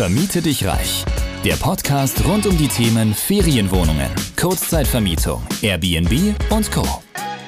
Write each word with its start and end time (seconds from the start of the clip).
Vermiete 0.00 0.40
dich 0.40 0.66
reich. 0.66 1.04
Der 1.44 1.56
Podcast 1.56 2.24
rund 2.24 2.46
um 2.46 2.56
die 2.56 2.68
Themen 2.68 3.12
Ferienwohnungen, 3.12 4.08
Kurzzeitvermietung, 4.40 5.42
Airbnb 5.60 6.34
und 6.48 6.72
Co. 6.72 6.86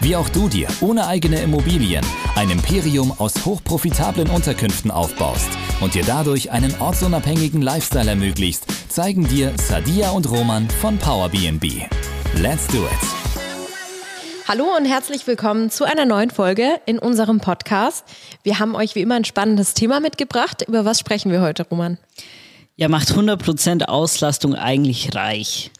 Wie 0.02 0.14
auch 0.16 0.28
du 0.28 0.50
dir 0.50 0.68
ohne 0.82 1.06
eigene 1.06 1.40
Immobilien 1.40 2.04
ein 2.36 2.50
Imperium 2.50 3.10
aus 3.18 3.46
hochprofitablen 3.46 4.28
Unterkünften 4.28 4.90
aufbaust 4.90 5.48
und 5.80 5.94
dir 5.94 6.04
dadurch 6.04 6.50
einen 6.50 6.78
ortsunabhängigen 6.78 7.62
Lifestyle 7.62 8.10
ermöglicht, 8.10 8.64
zeigen 8.92 9.26
dir 9.26 9.54
Sadia 9.56 10.10
und 10.10 10.30
Roman 10.30 10.68
von 10.68 10.98
PowerBnB. 10.98 11.86
Let's 12.34 12.66
do 12.66 12.84
it! 12.84 13.22
Hallo 14.46 14.76
und 14.76 14.84
herzlich 14.84 15.26
willkommen 15.26 15.70
zu 15.70 15.84
einer 15.84 16.04
neuen 16.04 16.28
Folge 16.28 16.82
in 16.84 16.98
unserem 16.98 17.40
Podcast. 17.40 18.04
Wir 18.42 18.58
haben 18.58 18.74
euch 18.74 18.94
wie 18.94 19.00
immer 19.00 19.14
ein 19.14 19.24
spannendes 19.24 19.72
Thema 19.72 20.00
mitgebracht. 20.00 20.62
Über 20.68 20.84
was 20.84 20.98
sprechen 21.00 21.32
wir 21.32 21.40
heute, 21.40 21.66
Roman? 21.70 21.96
Ja, 22.76 22.88
macht 22.88 23.08
100% 23.10 23.84
Auslastung 23.84 24.54
eigentlich 24.54 25.14
reich? 25.14 25.70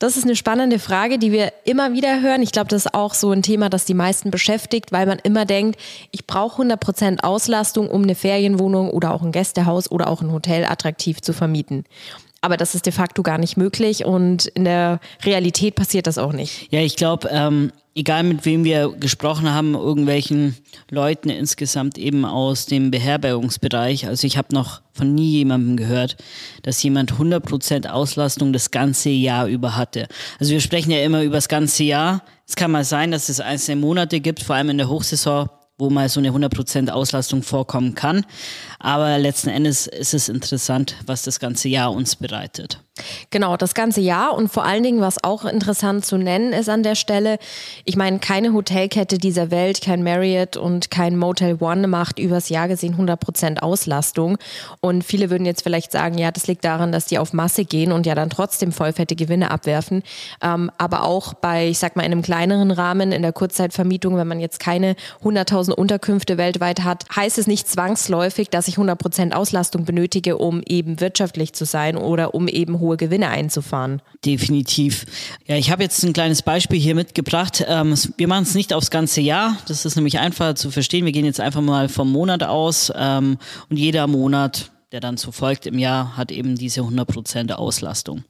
Das 0.00 0.16
ist 0.16 0.24
eine 0.24 0.34
spannende 0.34 0.80
Frage, 0.80 1.18
die 1.18 1.30
wir 1.30 1.52
immer 1.64 1.92
wieder 1.92 2.20
hören. 2.20 2.42
Ich 2.42 2.50
glaube, 2.50 2.68
das 2.68 2.86
ist 2.86 2.94
auch 2.94 3.14
so 3.14 3.30
ein 3.30 3.42
Thema, 3.42 3.70
das 3.70 3.84
die 3.84 3.94
meisten 3.94 4.30
beschäftigt, 4.30 4.90
weil 4.90 5.06
man 5.06 5.18
immer 5.20 5.44
denkt, 5.44 5.80
ich 6.10 6.26
brauche 6.26 6.62
100% 6.62 7.20
Auslastung, 7.20 7.88
um 7.88 8.02
eine 8.02 8.16
Ferienwohnung 8.16 8.90
oder 8.90 9.14
auch 9.14 9.22
ein 9.22 9.32
Gästehaus 9.32 9.90
oder 9.90 10.08
auch 10.08 10.20
ein 10.20 10.32
Hotel 10.32 10.64
attraktiv 10.64 11.22
zu 11.22 11.32
vermieten. 11.32 11.84
Aber 12.44 12.58
das 12.58 12.74
ist 12.74 12.84
de 12.84 12.92
facto 12.92 13.22
gar 13.22 13.38
nicht 13.38 13.56
möglich 13.56 14.04
und 14.04 14.44
in 14.48 14.64
der 14.64 15.00
Realität 15.22 15.76
passiert 15.76 16.06
das 16.06 16.18
auch 16.18 16.34
nicht. 16.34 16.70
Ja, 16.70 16.80
ich 16.80 16.94
glaube, 16.94 17.30
ähm, 17.32 17.72
egal 17.94 18.22
mit 18.22 18.44
wem 18.44 18.64
wir 18.64 18.90
gesprochen 19.00 19.50
haben, 19.50 19.72
irgendwelchen 19.72 20.54
Leuten 20.90 21.30
insgesamt 21.30 21.96
eben 21.96 22.26
aus 22.26 22.66
dem 22.66 22.90
Beherbergungsbereich, 22.90 24.06
also 24.08 24.26
ich 24.26 24.36
habe 24.36 24.54
noch 24.54 24.82
von 24.92 25.14
nie 25.14 25.30
jemandem 25.30 25.78
gehört, 25.78 26.18
dass 26.60 26.82
jemand 26.82 27.14
100% 27.14 27.88
Auslastung 27.88 28.52
das 28.52 28.70
ganze 28.70 29.08
Jahr 29.08 29.46
über 29.46 29.74
hatte. 29.74 30.06
Also 30.38 30.52
wir 30.52 30.60
sprechen 30.60 30.90
ja 30.90 31.02
immer 31.02 31.22
über 31.22 31.36
das 31.36 31.48
ganze 31.48 31.84
Jahr. 31.84 32.24
Es 32.46 32.56
kann 32.56 32.70
mal 32.70 32.84
sein, 32.84 33.10
dass 33.10 33.30
es 33.30 33.40
einzelne 33.40 33.80
Monate 33.80 34.20
gibt, 34.20 34.42
vor 34.42 34.56
allem 34.56 34.68
in 34.68 34.76
der 34.76 34.90
Hochsaison, 34.90 35.48
wo 35.78 35.90
mal 35.90 36.08
so 36.08 36.20
eine 36.20 36.30
100% 36.30 36.90
Auslastung 36.90 37.42
vorkommen 37.42 37.94
kann. 37.94 38.24
Aber 38.78 39.18
letzten 39.18 39.50
Endes 39.50 39.86
ist 39.86 40.14
es 40.14 40.28
interessant, 40.28 40.96
was 41.06 41.22
das 41.22 41.40
ganze 41.40 41.68
Jahr 41.68 41.92
uns 41.92 42.16
bereitet. 42.16 42.80
Genau, 43.30 43.56
das 43.56 43.74
ganze 43.74 44.00
Jahr. 44.00 44.34
Und 44.34 44.48
vor 44.52 44.64
allen 44.64 44.84
Dingen, 44.84 45.00
was 45.00 45.22
auch 45.24 45.44
interessant 45.44 46.06
zu 46.06 46.16
nennen 46.16 46.52
ist 46.52 46.68
an 46.68 46.84
der 46.84 46.94
Stelle, 46.94 47.38
ich 47.84 47.96
meine, 47.96 48.20
keine 48.20 48.52
Hotelkette 48.52 49.18
dieser 49.18 49.50
Welt, 49.50 49.80
kein 49.80 50.04
Marriott 50.04 50.56
und 50.56 50.92
kein 50.92 51.16
Motel 51.16 51.56
One 51.60 51.88
macht 51.88 52.20
übers 52.20 52.50
Jahr 52.50 52.68
gesehen 52.68 52.96
100% 52.96 53.58
Auslastung. 53.58 54.38
Und 54.80 55.02
viele 55.02 55.30
würden 55.30 55.44
jetzt 55.44 55.62
vielleicht 55.62 55.90
sagen, 55.90 56.18
ja, 56.18 56.30
das 56.30 56.46
liegt 56.46 56.64
daran, 56.64 56.92
dass 56.92 57.06
die 57.06 57.18
auf 57.18 57.32
Masse 57.32 57.64
gehen 57.64 57.90
und 57.90 58.06
ja 58.06 58.14
dann 58.14 58.30
trotzdem 58.30 58.70
vollfette 58.70 59.16
Gewinne 59.16 59.50
abwerfen, 59.50 60.04
ähm, 60.40 60.70
aber 60.78 61.02
auch 61.02 61.34
bei, 61.34 61.66
ich 61.68 61.80
sag 61.80 61.96
mal, 61.96 62.04
in 62.04 62.12
einem 62.12 62.22
kleineren 62.22 62.70
Rahmen, 62.70 63.10
in 63.10 63.22
der 63.22 63.32
Kurzzeitvermietung, 63.32 64.16
wenn 64.16 64.28
man 64.28 64.38
jetzt 64.38 64.60
keine 64.60 64.94
100.000 65.24 65.72
Unterkünfte 65.72 66.38
weltweit 66.38 66.84
hat, 66.84 67.06
heißt 67.14 67.38
es 67.38 67.48
nicht 67.48 67.68
zwangsläufig, 67.68 68.50
dass 68.50 68.68
ich 68.68 68.76
100% 68.76 69.32
Auslastung 69.32 69.84
benötige, 69.84 70.38
um 70.38 70.62
eben 70.64 71.00
wirtschaftlich 71.00 71.54
zu 71.54 71.64
sein 71.64 71.96
oder 71.96 72.34
um 72.34 72.46
eben 72.46 72.83
hohe 72.84 72.96
Gewinne 72.96 73.28
einzufahren. 73.28 74.02
Definitiv. 74.24 75.06
Ja, 75.46 75.56
ich 75.56 75.70
habe 75.70 75.82
jetzt 75.82 76.02
ein 76.04 76.12
kleines 76.12 76.42
Beispiel 76.42 76.78
hier 76.78 76.94
mitgebracht. 76.94 77.64
Ähm, 77.66 77.94
wir 78.16 78.28
machen 78.28 78.42
es 78.42 78.54
nicht 78.54 78.72
aufs 78.72 78.90
ganze 78.90 79.20
Jahr. 79.20 79.56
Das 79.66 79.84
ist 79.84 79.96
nämlich 79.96 80.18
einfacher 80.18 80.54
zu 80.54 80.70
verstehen. 80.70 81.04
Wir 81.04 81.12
gehen 81.12 81.24
jetzt 81.24 81.40
einfach 81.40 81.62
mal 81.62 81.88
vom 81.88 82.12
Monat 82.12 82.42
aus 82.42 82.92
ähm, 82.94 83.38
und 83.70 83.76
jeder 83.78 84.06
Monat 84.06 84.70
der 84.94 85.00
dann 85.00 85.16
so 85.16 85.32
folgt 85.32 85.66
im 85.66 85.76
Jahr, 85.76 86.16
hat 86.16 86.30
eben 86.30 86.54
diese 86.54 86.82
100% 86.82 87.50
Auslastung. 87.50 88.22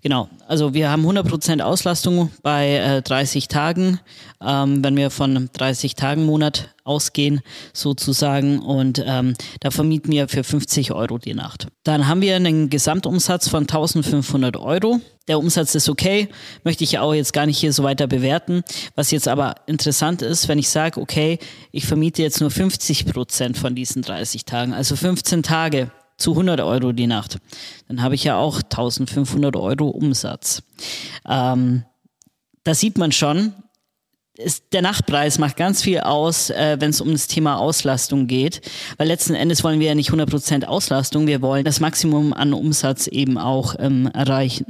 Genau, 0.00 0.28
also 0.46 0.72
wir 0.72 0.88
haben 0.88 1.04
100% 1.04 1.60
Auslastung 1.60 2.30
bei 2.40 2.76
äh, 2.76 3.02
30 3.02 3.48
Tagen, 3.48 3.98
ähm, 4.40 4.84
wenn 4.84 4.96
wir 4.96 5.10
von 5.10 5.50
30 5.52 5.96
Tagen 5.96 6.24
Monat 6.24 6.72
ausgehen 6.84 7.40
sozusagen 7.72 8.60
und 8.60 9.02
ähm, 9.04 9.34
da 9.58 9.72
vermieten 9.72 10.12
wir 10.12 10.28
für 10.28 10.44
50 10.44 10.92
Euro 10.92 11.18
die 11.18 11.34
Nacht. 11.34 11.66
Dann 11.82 12.06
haben 12.06 12.20
wir 12.20 12.36
einen 12.36 12.70
Gesamtumsatz 12.70 13.48
von 13.48 13.62
1500 13.62 14.56
Euro. 14.56 15.00
Der 15.26 15.40
Umsatz 15.40 15.74
ist 15.74 15.88
okay, 15.88 16.28
möchte 16.62 16.84
ich 16.84 17.00
auch 17.00 17.14
jetzt 17.14 17.32
gar 17.32 17.46
nicht 17.46 17.58
hier 17.58 17.72
so 17.72 17.82
weiter 17.82 18.06
bewerten. 18.06 18.62
Was 18.94 19.10
jetzt 19.10 19.26
aber 19.26 19.56
interessant 19.66 20.22
ist, 20.22 20.46
wenn 20.46 20.60
ich 20.60 20.68
sage, 20.68 21.00
okay, 21.00 21.40
ich 21.72 21.86
vermiete 21.86 22.22
jetzt 22.22 22.40
nur 22.40 22.52
50 22.52 23.06
Prozent 23.06 23.58
von 23.58 23.74
diesen 23.74 24.02
30 24.02 24.44
Tagen, 24.44 24.74
also 24.74 24.94
15 24.94 25.42
Tage 25.42 25.90
zu 26.16 26.32
100 26.32 26.60
Euro 26.60 26.92
die 26.92 27.06
Nacht, 27.06 27.38
dann 27.88 28.02
habe 28.02 28.14
ich 28.14 28.24
ja 28.24 28.36
auch 28.36 28.62
1500 28.62 29.56
Euro 29.56 29.88
Umsatz. 29.88 30.62
Ähm, 31.28 31.84
da 32.62 32.74
sieht 32.74 32.98
man 32.98 33.12
schon, 33.12 33.52
ist, 34.36 34.72
der 34.72 34.82
Nachtpreis 34.82 35.38
macht 35.38 35.56
ganz 35.56 35.82
viel 35.82 36.00
aus, 36.00 36.50
äh, 36.50 36.76
wenn 36.80 36.90
es 36.90 37.00
um 37.00 37.12
das 37.12 37.28
Thema 37.28 37.56
Auslastung 37.58 38.26
geht, 38.26 38.62
weil 38.96 39.06
letzten 39.06 39.34
Endes 39.34 39.62
wollen 39.62 39.80
wir 39.80 39.88
ja 39.88 39.94
nicht 39.94 40.10
100% 40.10 40.64
Auslastung, 40.64 41.26
wir 41.26 41.40
wollen 41.40 41.64
das 41.64 41.80
Maximum 41.80 42.32
an 42.32 42.52
Umsatz 42.52 43.06
eben 43.06 43.38
auch 43.38 43.76
ähm, 43.78 44.06
erreichen. 44.12 44.66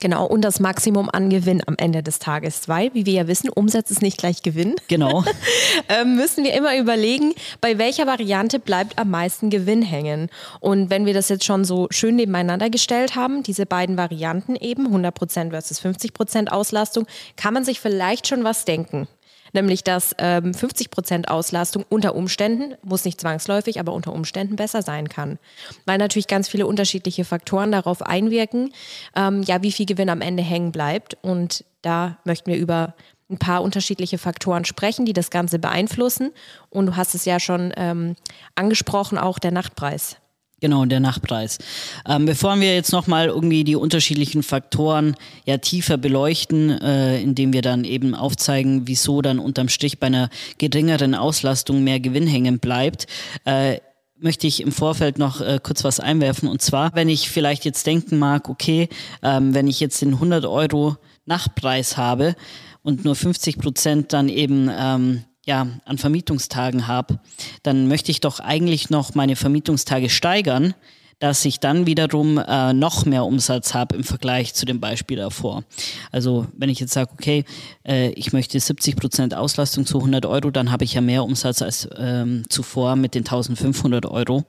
Genau, 0.00 0.26
und 0.26 0.42
das 0.42 0.60
Maximum 0.60 1.10
an 1.10 1.28
Gewinn 1.28 1.62
am 1.66 1.74
Ende 1.76 2.02
des 2.02 2.18
Tages. 2.20 2.68
Weil, 2.68 2.94
wie 2.94 3.04
wir 3.04 3.12
ja 3.12 3.26
wissen, 3.26 3.48
Umsatz 3.48 3.90
ist 3.90 4.02
nicht 4.02 4.18
gleich 4.18 4.42
Gewinn. 4.42 4.76
Genau. 4.86 5.24
ähm, 5.88 6.16
müssen 6.16 6.44
wir 6.44 6.54
immer 6.54 6.76
überlegen, 6.76 7.34
bei 7.60 7.78
welcher 7.78 8.06
Variante 8.06 8.60
bleibt 8.60 8.98
am 8.98 9.10
meisten 9.10 9.50
Gewinn 9.50 9.82
hängen. 9.82 10.28
Und 10.60 10.90
wenn 10.90 11.04
wir 11.04 11.14
das 11.14 11.28
jetzt 11.28 11.44
schon 11.44 11.64
so 11.64 11.88
schön 11.90 12.16
nebeneinander 12.16 12.70
gestellt 12.70 13.16
haben, 13.16 13.42
diese 13.42 13.66
beiden 13.66 13.96
Varianten 13.96 14.54
eben, 14.54 14.86
100% 14.86 15.50
versus 15.50 15.80
50% 15.82 16.48
Auslastung, 16.48 17.06
kann 17.36 17.54
man 17.54 17.64
sich 17.64 17.80
vielleicht 17.80 18.28
schon 18.28 18.44
was 18.44 18.64
denken 18.64 19.08
nämlich 19.52 19.84
dass 19.84 20.14
ähm, 20.18 20.54
50 20.54 20.90
Prozent 20.90 21.28
Auslastung 21.28 21.84
unter 21.88 22.14
Umständen, 22.14 22.74
muss 22.82 23.04
nicht 23.04 23.20
zwangsläufig, 23.20 23.80
aber 23.80 23.92
unter 23.92 24.12
Umständen 24.12 24.56
besser 24.56 24.82
sein 24.82 25.08
kann. 25.08 25.38
Weil 25.86 25.98
natürlich 25.98 26.26
ganz 26.26 26.48
viele 26.48 26.66
unterschiedliche 26.66 27.24
Faktoren 27.24 27.72
darauf 27.72 28.02
einwirken, 28.02 28.72
ähm, 29.16 29.42
ja, 29.42 29.62
wie 29.62 29.72
viel 29.72 29.86
Gewinn 29.86 30.10
am 30.10 30.20
Ende 30.20 30.42
hängen 30.42 30.72
bleibt. 30.72 31.16
Und 31.22 31.64
da 31.82 32.18
möchten 32.24 32.50
wir 32.50 32.58
über 32.58 32.94
ein 33.30 33.38
paar 33.38 33.62
unterschiedliche 33.62 34.18
Faktoren 34.18 34.64
sprechen, 34.64 35.04
die 35.04 35.12
das 35.12 35.30
Ganze 35.30 35.58
beeinflussen. 35.58 36.32
Und 36.70 36.86
du 36.86 36.96
hast 36.96 37.14
es 37.14 37.24
ja 37.24 37.38
schon 37.38 37.72
ähm, 37.76 38.16
angesprochen, 38.54 39.18
auch 39.18 39.38
der 39.38 39.50
Nachtpreis. 39.50 40.16
Genau, 40.60 40.84
der 40.86 40.98
Nachtpreis. 40.98 41.58
Ähm, 42.04 42.26
bevor 42.26 42.58
wir 42.58 42.74
jetzt 42.74 42.90
nochmal 42.90 43.28
irgendwie 43.28 43.62
die 43.62 43.76
unterschiedlichen 43.76 44.42
Faktoren 44.42 45.14
ja 45.44 45.58
tiefer 45.58 45.98
beleuchten, 45.98 46.70
äh, 46.70 47.20
indem 47.20 47.52
wir 47.52 47.62
dann 47.62 47.84
eben 47.84 48.16
aufzeigen, 48.16 48.88
wieso 48.88 49.22
dann 49.22 49.38
unterm 49.38 49.68
Strich 49.68 50.00
bei 50.00 50.08
einer 50.08 50.30
geringeren 50.58 51.14
Auslastung 51.14 51.84
mehr 51.84 52.00
Gewinn 52.00 52.26
hängen 52.26 52.58
bleibt, 52.58 53.06
äh, 53.44 53.78
möchte 54.20 54.48
ich 54.48 54.60
im 54.60 54.72
Vorfeld 54.72 55.18
noch 55.18 55.40
äh, 55.40 55.60
kurz 55.62 55.84
was 55.84 56.00
einwerfen. 56.00 56.48
Und 56.48 56.60
zwar, 56.60 56.92
wenn 56.94 57.08
ich 57.08 57.30
vielleicht 57.30 57.64
jetzt 57.64 57.86
denken 57.86 58.18
mag, 58.18 58.48
okay, 58.48 58.88
ähm, 59.22 59.54
wenn 59.54 59.68
ich 59.68 59.78
jetzt 59.78 60.02
den 60.02 60.14
100 60.14 60.44
Euro 60.44 60.96
Nachtpreis 61.24 61.96
habe 61.96 62.34
und 62.82 63.04
nur 63.04 63.14
50 63.14 63.58
Prozent 63.58 64.12
dann 64.12 64.28
eben 64.28 64.68
ähm, 64.76 65.24
ja, 65.48 65.66
an 65.86 65.96
Vermietungstagen 65.96 66.86
habe, 66.86 67.20
dann 67.62 67.88
möchte 67.88 68.10
ich 68.10 68.20
doch 68.20 68.38
eigentlich 68.38 68.90
noch 68.90 69.14
meine 69.14 69.34
Vermietungstage 69.34 70.10
steigern, 70.10 70.74
dass 71.20 71.42
ich 71.46 71.58
dann 71.58 71.86
wiederum 71.86 72.36
äh, 72.36 72.74
noch 72.74 73.06
mehr 73.06 73.24
Umsatz 73.24 73.72
habe 73.72 73.96
im 73.96 74.04
Vergleich 74.04 74.52
zu 74.52 74.66
dem 74.66 74.78
Beispiel 74.78 75.16
davor. 75.16 75.64
Also 76.12 76.46
wenn 76.52 76.68
ich 76.68 76.80
jetzt 76.80 76.92
sage, 76.92 77.10
okay, 77.14 77.44
äh, 77.82 78.10
ich 78.10 78.34
möchte 78.34 78.60
70 78.60 78.94
Prozent 78.96 79.34
Auslastung 79.34 79.86
zu 79.86 79.98
100 79.98 80.26
Euro, 80.26 80.50
dann 80.50 80.70
habe 80.70 80.84
ich 80.84 80.92
ja 80.92 81.00
mehr 81.00 81.24
Umsatz 81.24 81.62
als 81.62 81.88
ähm, 81.96 82.44
zuvor 82.50 82.94
mit 82.94 83.14
den 83.14 83.22
1500 83.22 84.04
Euro. 84.04 84.44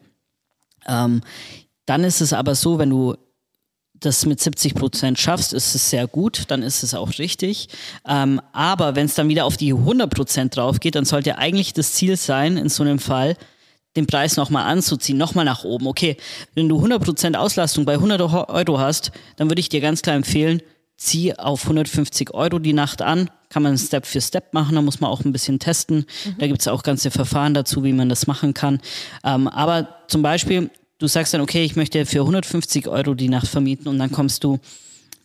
Ähm, 0.86 1.22
dann 1.86 2.04
ist 2.04 2.20
es 2.20 2.34
aber 2.34 2.56
so, 2.56 2.78
wenn 2.78 2.90
du 2.90 3.16
das 4.00 4.26
mit 4.26 4.40
70 4.40 4.76
Prozent 4.76 5.20
schaffst, 5.20 5.54
ist 5.54 5.76
es 5.76 5.90
sehr 5.90 6.08
gut, 6.08 6.44
dann 6.48 6.64
ist 6.64 6.84
es 6.84 6.94
auch 6.94 7.10
richtig. 7.18 7.68
Ähm, 8.08 8.42
aber 8.54 8.96
wenn 8.96 9.06
es 9.06 9.16
dann 9.16 9.30
wieder 9.30 9.46
auf 9.46 9.58
die 9.58 9.74
100 9.74 10.10
Prozent 10.14 10.56
drauf 10.56 10.80
geht, 10.80 10.96
dann 10.96 11.06
sollte 11.06 11.38
eigentlich 11.38 11.74
das 11.74 11.94
Ziel 11.94 12.16
sein, 12.16 12.58
in 12.58 12.70
so 12.70 12.84
einem 12.84 13.00
Fall, 13.00 13.36
den 13.96 14.08
Preis 14.08 14.38
nochmal 14.38 14.66
anzuziehen, 14.66 15.18
nochmal 15.18 15.46
nach 15.46 15.64
oben. 15.64 15.88
Okay, 15.88 16.18
wenn 16.54 16.70
du 16.70 16.78
100 16.78 17.04
Prozent 17.04 17.38
Auslastung 17.38 17.86
bei 17.86 17.94
100 17.94 18.22
Euro 18.22 18.80
hast, 18.80 19.12
dann 19.36 19.50
würde 19.50 19.60
ich 19.60 19.70
dir 19.70 19.82
ganz 19.82 20.02
klar 20.02 20.16
empfehlen, 20.16 20.62
zieh 20.96 21.34
auf 21.34 21.64
150 21.64 22.34
Euro 22.34 22.60
die 22.60 22.74
Nacht 22.74 23.02
an. 23.02 23.30
Kann 23.50 23.64
man 23.64 23.78
Step 23.78 24.06
für 24.06 24.22
Step 24.22 24.54
machen, 24.54 24.76
da 24.76 24.82
muss 24.82 25.00
man 25.00 25.10
auch 25.10 25.26
ein 25.26 25.32
bisschen 25.32 25.58
testen. 25.58 26.06
Mhm. 26.26 26.36
Da 26.38 26.48
gibt 26.48 26.62
es 26.62 26.68
auch 26.68 26.84
ganze 26.84 27.10
Verfahren 27.10 27.56
dazu, 27.56 27.84
wie 27.84 27.94
man 27.94 28.10
das 28.10 28.28
machen 28.28 28.54
kann. 28.54 28.80
Ähm, 29.24 29.48
aber 29.48 29.96
zum 30.08 30.22
Beispiel, 30.22 30.70
du 31.00 31.08
sagst 31.08 31.34
dann, 31.34 31.42
okay, 31.42 31.64
ich 31.64 31.76
möchte 31.76 32.06
für 32.06 32.20
150 32.20 32.88
Euro 32.88 33.16
die 33.16 33.30
Nacht 33.30 33.48
vermieten 33.48 33.88
und 33.88 33.98
dann 33.98 34.12
kommst 34.12 34.44
du 34.44 34.60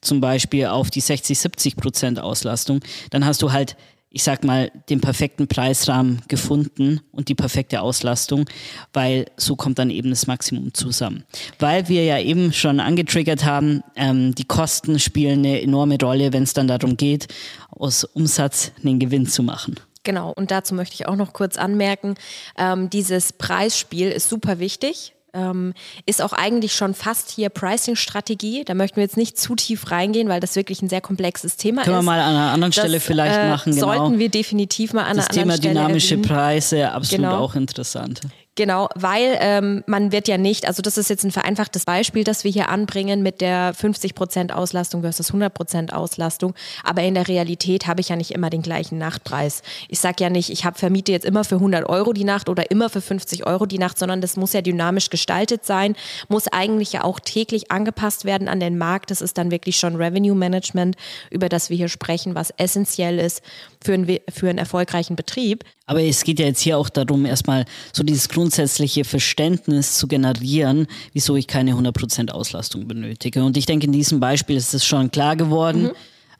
zum 0.00 0.20
Beispiel 0.20 0.66
auf 0.66 0.90
die 0.90 1.00
60, 1.00 1.38
70 1.38 1.76
Prozent 1.76 2.18
Auslastung, 2.20 2.80
dann 3.10 3.24
hast 3.24 3.42
du 3.42 3.52
halt 3.52 3.76
ich 4.14 4.22
sag 4.22 4.44
mal, 4.44 4.70
den 4.88 5.00
perfekten 5.00 5.48
Preisrahmen 5.48 6.22
gefunden 6.28 7.00
und 7.10 7.28
die 7.28 7.34
perfekte 7.34 7.80
Auslastung, 7.80 8.48
weil 8.92 9.26
so 9.36 9.56
kommt 9.56 9.80
dann 9.80 9.90
eben 9.90 10.10
das 10.10 10.28
Maximum 10.28 10.72
zusammen. 10.72 11.24
Weil 11.58 11.88
wir 11.88 12.04
ja 12.04 12.20
eben 12.20 12.52
schon 12.52 12.78
angetriggert 12.78 13.44
haben, 13.44 13.82
ähm, 13.96 14.32
die 14.36 14.44
Kosten 14.44 15.00
spielen 15.00 15.40
eine 15.40 15.60
enorme 15.60 15.98
Rolle, 16.00 16.32
wenn 16.32 16.44
es 16.44 16.52
dann 16.52 16.68
darum 16.68 16.96
geht, 16.96 17.26
aus 17.70 18.04
Umsatz 18.04 18.70
einen 18.84 19.00
Gewinn 19.00 19.26
zu 19.26 19.42
machen. 19.42 19.80
Genau, 20.04 20.30
und 20.30 20.52
dazu 20.52 20.76
möchte 20.76 20.94
ich 20.94 21.08
auch 21.08 21.16
noch 21.16 21.32
kurz 21.32 21.56
anmerken, 21.56 22.14
ähm, 22.56 22.90
dieses 22.90 23.32
Preisspiel 23.32 24.10
ist 24.10 24.28
super 24.28 24.60
wichtig 24.60 25.12
ähm, 25.34 25.74
ist 26.06 26.22
auch 26.22 26.32
eigentlich 26.32 26.74
schon 26.74 26.94
fast 26.94 27.30
hier 27.30 27.48
Pricing-Strategie. 27.48 28.64
Da 28.64 28.74
möchten 28.74 28.96
wir 28.96 29.02
jetzt 29.02 29.16
nicht 29.16 29.38
zu 29.38 29.54
tief 29.54 29.90
reingehen, 29.90 30.28
weil 30.28 30.40
das 30.40 30.56
wirklich 30.56 30.80
ein 30.82 30.88
sehr 30.88 31.00
komplexes 31.00 31.56
Thema 31.56 31.82
Können 31.82 31.96
ist. 31.96 32.06
Können 32.06 32.06
wir 32.06 32.12
mal 32.12 32.20
an 32.20 32.34
einer 32.34 32.52
anderen 32.52 32.72
Stelle 32.72 32.94
das, 32.94 33.04
vielleicht 33.04 33.36
äh, 33.36 33.48
machen. 33.48 33.74
Genau. 33.74 33.86
Sollten 33.86 34.18
wir 34.18 34.28
definitiv 34.28 34.92
mal 34.92 35.04
an 35.04 35.16
das 35.16 35.28
einer 35.28 35.42
anderen 35.42 35.58
Stelle 35.58 35.74
Das 35.74 35.74
Thema 35.74 35.86
dynamische 35.86 36.14
erwähnen. 36.14 36.28
Preise, 36.28 36.90
absolut 36.92 37.24
genau. 37.24 37.38
auch 37.38 37.54
interessant. 37.54 38.20
Genau, 38.56 38.88
weil 38.94 39.36
ähm, 39.40 39.82
man 39.88 40.12
wird 40.12 40.28
ja 40.28 40.38
nicht, 40.38 40.68
also 40.68 40.80
das 40.80 40.96
ist 40.96 41.10
jetzt 41.10 41.24
ein 41.24 41.32
vereinfachtes 41.32 41.84
Beispiel, 41.86 42.22
das 42.22 42.44
wir 42.44 42.52
hier 42.52 42.68
anbringen 42.68 43.20
mit 43.20 43.40
der 43.40 43.74
50% 43.74 44.52
Auslastung 44.52 45.02
versus 45.02 45.32
100% 45.32 45.90
Auslastung, 45.92 46.54
aber 46.84 47.02
in 47.02 47.14
der 47.14 47.26
Realität 47.26 47.88
habe 47.88 48.00
ich 48.00 48.10
ja 48.10 48.16
nicht 48.16 48.30
immer 48.30 48.50
den 48.50 48.62
gleichen 48.62 48.96
Nachtpreis. 48.96 49.62
Ich 49.88 49.98
sage 49.98 50.22
ja 50.22 50.30
nicht, 50.30 50.50
ich 50.50 50.64
habe 50.64 50.78
vermiete 50.78 51.10
jetzt 51.10 51.24
immer 51.24 51.42
für 51.42 51.56
100 51.56 51.88
Euro 51.88 52.12
die 52.12 52.22
Nacht 52.22 52.48
oder 52.48 52.70
immer 52.70 52.90
für 52.90 53.00
50 53.00 53.44
Euro 53.44 53.66
die 53.66 53.78
Nacht, 53.78 53.98
sondern 53.98 54.20
das 54.20 54.36
muss 54.36 54.52
ja 54.52 54.62
dynamisch 54.62 55.10
gestaltet 55.10 55.66
sein, 55.66 55.96
muss 56.28 56.46
eigentlich 56.46 56.92
ja 56.92 57.02
auch 57.02 57.18
täglich 57.18 57.72
angepasst 57.72 58.24
werden 58.24 58.46
an 58.46 58.60
den 58.60 58.78
Markt. 58.78 59.10
Das 59.10 59.20
ist 59.20 59.36
dann 59.36 59.50
wirklich 59.50 59.78
schon 59.78 59.96
Revenue 59.96 60.36
Management, 60.36 60.94
über 61.28 61.48
das 61.48 61.70
wir 61.70 61.76
hier 61.76 61.88
sprechen, 61.88 62.36
was 62.36 62.50
essentiell 62.56 63.18
ist 63.18 63.42
für, 63.82 63.94
ein, 63.94 64.20
für 64.32 64.48
einen 64.48 64.58
erfolgreichen 64.58 65.16
Betrieb. 65.16 65.64
Aber 65.86 66.02
es 66.02 66.24
geht 66.24 66.38
ja 66.38 66.46
jetzt 66.46 66.60
hier 66.60 66.78
auch 66.78 66.88
darum, 66.88 67.26
erstmal 67.26 67.66
so 67.92 68.02
dieses 68.02 68.28
grundsätzliche 68.28 69.04
Verständnis 69.04 69.98
zu 69.98 70.08
generieren, 70.08 70.86
wieso 71.12 71.36
ich 71.36 71.46
keine 71.46 71.72
100% 71.72 72.30
Auslastung 72.30 72.88
benötige. 72.88 73.44
Und 73.44 73.56
ich 73.56 73.66
denke, 73.66 73.86
in 73.86 73.92
diesem 73.92 74.18
Beispiel 74.18 74.56
ist 74.56 74.72
es 74.72 74.86
schon 74.86 75.10
klar 75.10 75.36
geworden, 75.36 75.82
mhm. 75.82 75.92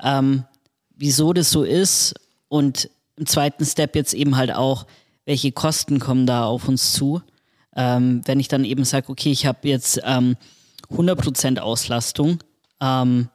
ähm, 0.02 0.44
wieso 0.96 1.32
das 1.34 1.50
so 1.50 1.62
ist. 1.62 2.14
Und 2.48 2.88
im 3.16 3.26
zweiten 3.26 3.64
Step 3.66 3.94
jetzt 3.96 4.14
eben 4.14 4.36
halt 4.36 4.54
auch, 4.54 4.86
welche 5.26 5.52
Kosten 5.52 6.00
kommen 6.00 6.26
da 6.26 6.46
auf 6.46 6.68
uns 6.68 6.92
zu. 6.92 7.20
Ähm, 7.76 8.22
wenn 8.24 8.40
ich 8.40 8.48
dann 8.48 8.64
eben 8.64 8.84
sage, 8.84 9.08
okay, 9.10 9.30
ich 9.30 9.46
habe 9.46 9.68
jetzt 9.68 10.00
ähm, 10.04 10.36
100% 10.90 11.58
Auslastung, 11.58 12.38
ähm, 12.80 13.28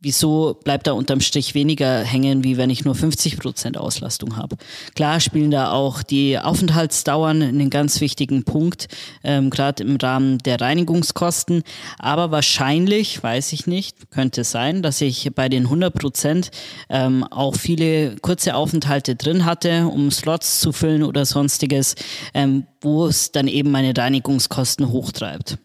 wieso 0.00 0.54
bleibt 0.62 0.86
da 0.86 0.92
unterm 0.92 1.20
Strich 1.20 1.54
weniger 1.54 2.00
hängen, 2.02 2.44
wie 2.44 2.56
wenn 2.56 2.70
ich 2.70 2.84
nur 2.84 2.94
50 2.94 3.38
Prozent 3.38 3.76
Auslastung 3.76 4.36
habe? 4.36 4.56
Klar 4.94 5.20
spielen 5.20 5.50
da 5.50 5.72
auch 5.72 6.02
die 6.02 6.38
Aufenthaltsdauern 6.38 7.42
einen 7.42 7.70
ganz 7.70 8.00
wichtigen 8.00 8.44
Punkt, 8.44 8.88
ähm, 9.24 9.50
gerade 9.50 9.82
im 9.82 9.96
Rahmen 9.96 10.38
der 10.38 10.60
Reinigungskosten. 10.60 11.62
Aber 11.98 12.30
wahrscheinlich, 12.30 13.22
weiß 13.22 13.52
ich 13.52 13.66
nicht, 13.66 14.10
könnte 14.10 14.44
sein, 14.44 14.82
dass 14.82 15.00
ich 15.00 15.30
bei 15.34 15.48
den 15.48 15.64
100 15.64 15.92
Prozent 15.92 16.50
ähm, 16.88 17.24
auch 17.24 17.56
viele 17.56 18.16
kurze 18.16 18.54
Aufenthalte 18.54 19.16
drin 19.16 19.44
hatte, 19.44 19.88
um 19.88 20.10
Slots 20.10 20.60
zu 20.60 20.72
füllen 20.72 21.02
oder 21.02 21.24
sonstiges, 21.24 21.96
ähm, 22.34 22.66
wo 22.80 23.06
es 23.06 23.32
dann 23.32 23.48
eben 23.48 23.70
meine 23.70 23.96
Reinigungskosten 23.96 24.90
hochtreibt. 24.90 25.58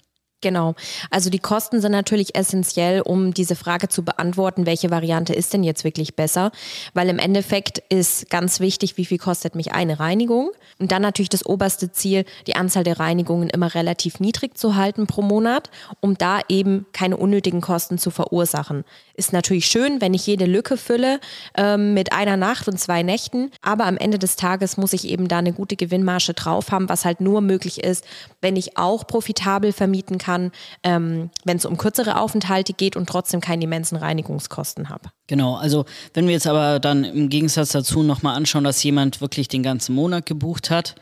Genau. 0.43 0.75
Also 1.09 1.29
die 1.29 1.39
Kosten 1.39 1.79
sind 1.79 1.93
natürlich 1.93 2.35
essentiell, 2.35 2.99
um 2.99 3.33
diese 3.33 3.55
Frage 3.55 3.87
zu 3.87 4.03
beantworten, 4.03 4.65
welche 4.65 4.91
Variante 4.91 5.33
ist 5.33 5.53
denn 5.53 5.63
jetzt 5.63 5.85
wirklich 5.85 6.17
besser? 6.17 6.51
Weil 6.93 7.07
im 7.07 7.17
Endeffekt 7.17 7.81
ist 7.87 8.29
ganz 8.29 8.59
wichtig, 8.59 8.97
wie 8.97 9.05
viel 9.05 9.17
kostet 9.17 9.55
mich 9.55 9.71
eine 9.71 10.01
Reinigung? 10.01 10.51
Und 10.79 10.91
dann 10.91 11.01
natürlich 11.01 11.29
das 11.29 11.45
oberste 11.45 11.93
Ziel, 11.93 12.25
die 12.45 12.57
Anzahl 12.57 12.83
der 12.83 12.99
Reinigungen 12.99 13.49
immer 13.49 13.73
relativ 13.73 14.19
niedrig 14.19 14.57
zu 14.57 14.75
halten 14.75 15.07
pro 15.07 15.21
Monat, 15.21 15.69
um 16.01 16.17
da 16.17 16.41
eben 16.49 16.87
keine 16.91 17.15
unnötigen 17.15 17.61
Kosten 17.61 17.97
zu 17.97 18.11
verursachen. 18.11 18.83
Ist 19.15 19.31
natürlich 19.31 19.67
schön, 19.67 20.01
wenn 20.01 20.15
ich 20.15 20.25
jede 20.25 20.45
Lücke 20.45 20.75
fülle 20.75 21.19
ähm, 21.55 21.93
mit 21.93 22.13
einer 22.13 22.35
Nacht 22.35 22.67
und 22.67 22.79
zwei 22.79 23.03
Nächten, 23.03 23.51
aber 23.61 23.85
am 23.85 23.95
Ende 23.97 24.17
des 24.17 24.35
Tages 24.37 24.75
muss 24.75 24.91
ich 24.91 25.07
eben 25.07 25.27
da 25.27 25.37
eine 25.37 25.53
gute 25.53 25.75
Gewinnmarge 25.75 26.33
drauf 26.33 26.71
haben, 26.71 26.89
was 26.89 27.05
halt 27.05 27.21
nur 27.21 27.41
möglich 27.41 27.83
ist, 27.83 28.05
wenn 28.41 28.55
ich 28.55 28.75
auch 28.75 29.05
profitabel 29.05 29.71
vermieten 29.71 30.17
kann, 30.17 30.51
ähm, 30.81 31.29
wenn 31.45 31.57
es 31.57 31.65
um 31.65 31.77
kürzere 31.77 32.19
Aufenthalte 32.19 32.73
geht 32.73 32.95
und 32.95 33.07
trotzdem 33.07 33.39
keine 33.39 33.65
immensen 33.65 33.97
Reinigungskosten 33.97 34.89
habe. 34.89 35.09
Genau, 35.27 35.55
also 35.57 35.85
wenn 36.15 36.25
wir 36.25 36.33
jetzt 36.33 36.47
aber 36.47 36.79
dann 36.79 37.03
im 37.03 37.29
Gegensatz 37.29 37.69
dazu 37.69 38.01
nochmal 38.01 38.35
anschauen, 38.35 38.63
dass 38.63 38.81
jemand 38.81 39.21
wirklich 39.21 39.47
den 39.47 39.61
ganzen 39.61 39.93
Monat 39.93 40.25
gebucht 40.25 40.71
hat, 40.71 40.95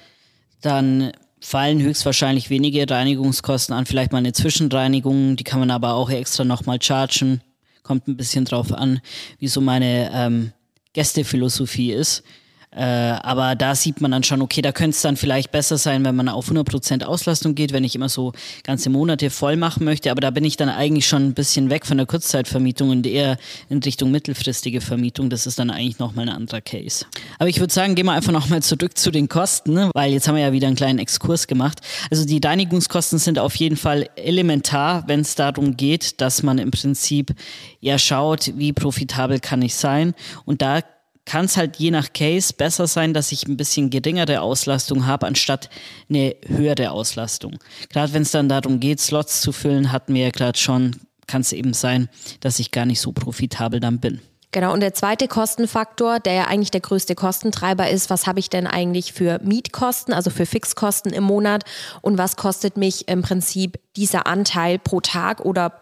dann 0.59 1.13
fallen 1.39 1.81
höchstwahrscheinlich 1.81 2.49
wenige 2.49 2.87
Reinigungskosten 2.89 3.73
an, 3.73 3.85
vielleicht 3.85 4.11
mal 4.11 4.17
eine 4.17 4.33
Zwischenreinigung, 4.33 5.37
die 5.37 5.45
kann 5.45 5.61
man 5.61 5.71
aber 5.71 5.93
auch 5.93 6.09
extra 6.09 6.43
nochmal 6.43 6.81
chargen 6.81 7.41
kommt 7.91 8.07
ein 8.07 8.15
bisschen 8.15 8.45
drauf 8.45 8.71
an, 8.71 9.01
wie 9.39 9.49
so 9.49 9.59
meine 9.59 10.11
ähm, 10.13 10.53
Gästephilosophie 10.93 11.91
ist. 11.91 12.23
Äh, 12.73 12.83
aber 12.83 13.55
da 13.55 13.75
sieht 13.75 13.99
man 13.99 14.11
dann 14.11 14.23
schon, 14.23 14.41
okay, 14.41 14.61
da 14.61 14.71
könnte 14.71 14.95
es 14.95 15.01
dann 15.01 15.17
vielleicht 15.17 15.51
besser 15.51 15.77
sein, 15.77 16.05
wenn 16.05 16.15
man 16.15 16.29
auf 16.29 16.49
100% 16.49 17.03
Auslastung 17.03 17.53
geht, 17.53 17.73
wenn 17.73 17.83
ich 17.83 17.95
immer 17.95 18.07
so 18.07 18.31
ganze 18.63 18.89
Monate 18.89 19.29
voll 19.29 19.57
machen 19.57 19.83
möchte. 19.83 20.09
Aber 20.09 20.21
da 20.21 20.31
bin 20.31 20.45
ich 20.45 20.55
dann 20.55 20.69
eigentlich 20.69 21.05
schon 21.05 21.27
ein 21.27 21.33
bisschen 21.33 21.69
weg 21.69 21.85
von 21.85 21.97
der 21.97 22.05
Kurzzeitvermietung 22.05 22.89
und 22.89 23.05
eher 23.05 23.37
in 23.69 23.79
Richtung 23.79 24.09
mittelfristige 24.11 24.79
Vermietung. 24.79 25.29
Das 25.29 25.47
ist 25.47 25.59
dann 25.59 25.69
eigentlich 25.69 25.99
nochmal 25.99 26.29
ein 26.29 26.35
anderer 26.35 26.61
Case. 26.61 27.05
Aber 27.39 27.49
ich 27.49 27.59
würde 27.59 27.73
sagen, 27.73 27.95
gehen 27.95 28.05
wir 28.05 28.13
einfach 28.13 28.31
nochmal 28.31 28.63
zurück 28.63 28.97
zu 28.97 29.11
den 29.11 29.27
Kosten, 29.27 29.73
ne? 29.73 29.91
weil 29.93 30.13
jetzt 30.13 30.29
haben 30.29 30.35
wir 30.35 30.43
ja 30.43 30.53
wieder 30.53 30.67
einen 30.67 30.77
kleinen 30.77 30.99
Exkurs 30.99 31.47
gemacht. 31.47 31.81
Also 32.09 32.25
die 32.25 32.39
Reinigungskosten 32.41 33.19
sind 33.19 33.37
auf 33.37 33.55
jeden 33.55 33.75
Fall 33.75 34.09
elementar, 34.15 35.03
wenn 35.07 35.19
es 35.19 35.35
darum 35.35 35.75
geht, 35.75 36.21
dass 36.21 36.41
man 36.41 36.57
im 36.57 36.71
Prinzip 36.71 37.35
ja 37.81 37.97
schaut, 37.97 38.53
wie 38.55 38.71
profitabel 38.71 39.39
kann 39.39 39.61
ich 39.61 39.75
sein. 39.75 40.13
Und 40.45 40.61
da 40.61 40.81
kann 41.25 41.45
es 41.45 41.57
halt 41.57 41.77
je 41.77 41.91
nach 41.91 42.13
Case 42.13 42.53
besser 42.53 42.87
sein, 42.87 43.13
dass 43.13 43.31
ich 43.31 43.47
ein 43.47 43.57
bisschen 43.57 43.89
geringere 43.89 44.41
Auslastung 44.41 45.05
habe, 45.05 45.27
anstatt 45.27 45.69
eine 46.09 46.35
höhere 46.45 46.91
Auslastung. 46.91 47.59
Gerade 47.89 48.13
wenn 48.13 48.23
es 48.23 48.31
dann 48.31 48.49
darum 48.49 48.79
geht, 48.79 48.99
Slots 48.99 49.41
zu 49.41 49.51
füllen, 49.51 49.91
hatten 49.91 50.13
wir 50.13 50.23
ja 50.23 50.29
gerade 50.31 50.57
schon, 50.57 50.95
kann 51.27 51.41
es 51.41 51.53
eben 51.53 51.73
sein, 51.73 52.09
dass 52.39 52.59
ich 52.59 52.71
gar 52.71 52.85
nicht 52.85 53.01
so 53.01 53.11
profitabel 53.11 53.79
dann 53.79 53.99
bin. 53.99 54.21
Genau, 54.53 54.73
und 54.73 54.81
der 54.81 54.93
zweite 54.93 55.29
Kostenfaktor, 55.29 56.19
der 56.19 56.33
ja 56.33 56.47
eigentlich 56.47 56.71
der 56.71 56.81
größte 56.81 57.15
Kostentreiber 57.15 57.89
ist, 57.89 58.09
was 58.09 58.27
habe 58.27 58.39
ich 58.39 58.49
denn 58.49 58.67
eigentlich 58.67 59.13
für 59.13 59.39
Mietkosten, 59.41 60.13
also 60.13 60.29
für 60.29 60.45
Fixkosten 60.45 61.13
im 61.13 61.23
Monat 61.23 61.63
und 62.01 62.17
was 62.17 62.35
kostet 62.35 62.75
mich 62.75 63.07
im 63.07 63.21
Prinzip 63.21 63.79
dieser 63.95 64.27
Anteil 64.27 64.77
pro 64.77 64.99
Tag 64.99 65.39
oder 65.39 65.80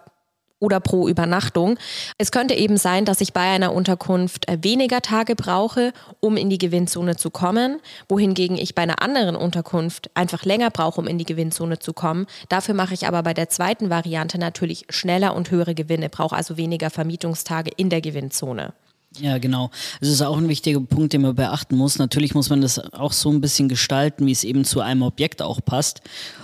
oder 0.59 0.79
pro 0.79 1.07
Übernachtung. 1.07 1.77
Es 2.17 2.31
könnte 2.31 2.53
eben 2.53 2.77
sein, 2.77 3.05
dass 3.05 3.21
ich 3.21 3.33
bei 3.33 3.49
einer 3.49 3.73
Unterkunft 3.73 4.47
äh, 4.49 4.57
weniger 4.61 5.01
Tage 5.01 5.35
brauche, 5.35 5.93
um 6.19 6.37
in 6.37 6.49
die 6.49 6.57
Gewinnzone 6.57 7.15
zu 7.15 7.29
kommen, 7.29 7.79
wohingegen 8.07 8.57
ich 8.57 8.75
bei 8.75 8.83
einer 8.83 9.01
anderen 9.01 9.35
Unterkunft 9.35 10.09
einfach 10.13 10.43
länger 10.43 10.69
brauche, 10.69 10.99
um 10.99 11.07
in 11.07 11.17
die 11.17 11.25
Gewinnzone 11.25 11.79
zu 11.79 11.93
kommen. 11.93 12.27
Dafür 12.49 12.75
mache 12.75 12.93
ich 12.93 13.07
aber 13.07 13.23
bei 13.23 13.33
der 13.33 13.49
zweiten 13.49 13.89
Variante 13.89 14.37
natürlich 14.37 14.85
schneller 14.89 15.35
und 15.35 15.51
höhere 15.51 15.75
Gewinne, 15.75 16.09
brauche 16.09 16.35
also 16.35 16.57
weniger 16.57 16.89
Vermietungstage 16.89 17.71
in 17.75 17.89
der 17.89 18.01
Gewinnzone. 18.01 18.73
Ja, 19.17 19.37
genau. 19.39 19.71
Das 19.99 20.09
ist 20.09 20.21
auch 20.21 20.37
ein 20.37 20.49
wichtiger 20.49 20.79
Punkt, 20.81 21.13
den 21.13 21.21
man 21.21 21.35
beachten 21.35 21.75
muss. 21.75 21.97
Natürlich 21.97 22.35
muss 22.35 22.49
man 22.49 22.61
das 22.61 22.79
auch 22.93 23.11
so 23.11 23.31
ein 23.31 23.41
bisschen 23.41 23.67
gestalten, 23.67 24.25
wie 24.27 24.31
es 24.31 24.43
eben 24.43 24.65
zu 24.65 24.81
einem 24.81 25.01
Objekt 25.01 25.41
auch 25.41 25.61
passt 25.63 26.01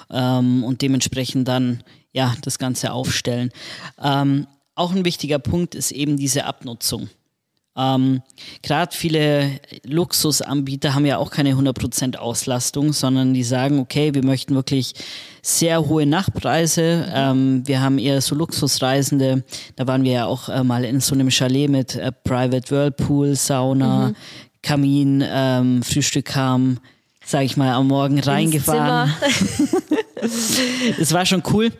ähm, 0.09 0.63
und 0.63 0.81
dementsprechend 0.81 1.47
dann 1.47 1.83
ja, 2.11 2.33
das 2.41 2.57
Ganze 2.57 2.91
aufstellen. 2.91 3.51
Ähm, 4.01 4.47
auch 4.73 4.93
ein 4.93 5.05
wichtiger 5.05 5.39
Punkt 5.39 5.75
ist 5.75 5.91
eben 5.91 6.17
diese 6.17 6.45
Abnutzung. 6.45 7.09
Ähm, 7.77 8.21
Gerade 8.61 8.95
viele 8.95 9.59
Luxusanbieter 9.83 10.95
haben 10.95 11.05
ja 11.05 11.17
auch 11.17 11.29
keine 11.29 11.53
100% 11.53 12.15
Auslastung, 12.17 12.93
sondern 12.93 13.33
die 13.33 13.43
sagen, 13.43 13.79
okay, 13.79 14.13
wir 14.13 14.23
möchten 14.23 14.55
wirklich 14.55 14.93
sehr 15.41 15.85
hohe 15.87 16.05
Nachtpreise. 16.05 17.11
Ähm, 17.13 17.63
wir 17.65 17.81
haben 17.81 17.99
eher 17.99 18.21
so 18.21 18.35
Luxusreisende. 18.35 19.43
Da 19.75 19.87
waren 19.87 20.03
wir 20.03 20.11
ja 20.11 20.25
auch 20.25 20.49
äh, 20.49 20.63
mal 20.63 20.85
in 20.85 21.01
so 21.01 21.15
einem 21.15 21.29
Chalet 21.29 21.69
mit 21.69 21.95
äh, 21.95 22.11
Private 22.11 22.71
Whirlpool, 22.71 23.35
Sauna, 23.35 24.09
mhm. 24.09 24.15
Kamin, 24.61 25.23
ähm, 25.27 25.83
Frühstück 25.83 26.25
kam, 26.25 26.79
sage 27.25 27.45
ich 27.45 27.57
mal, 27.57 27.73
am 27.73 27.87
Morgen 27.87 28.19
reingefahren. 28.19 29.13
es 30.21 31.13
war 31.13 31.25
schon 31.25 31.43
cool. 31.51 31.71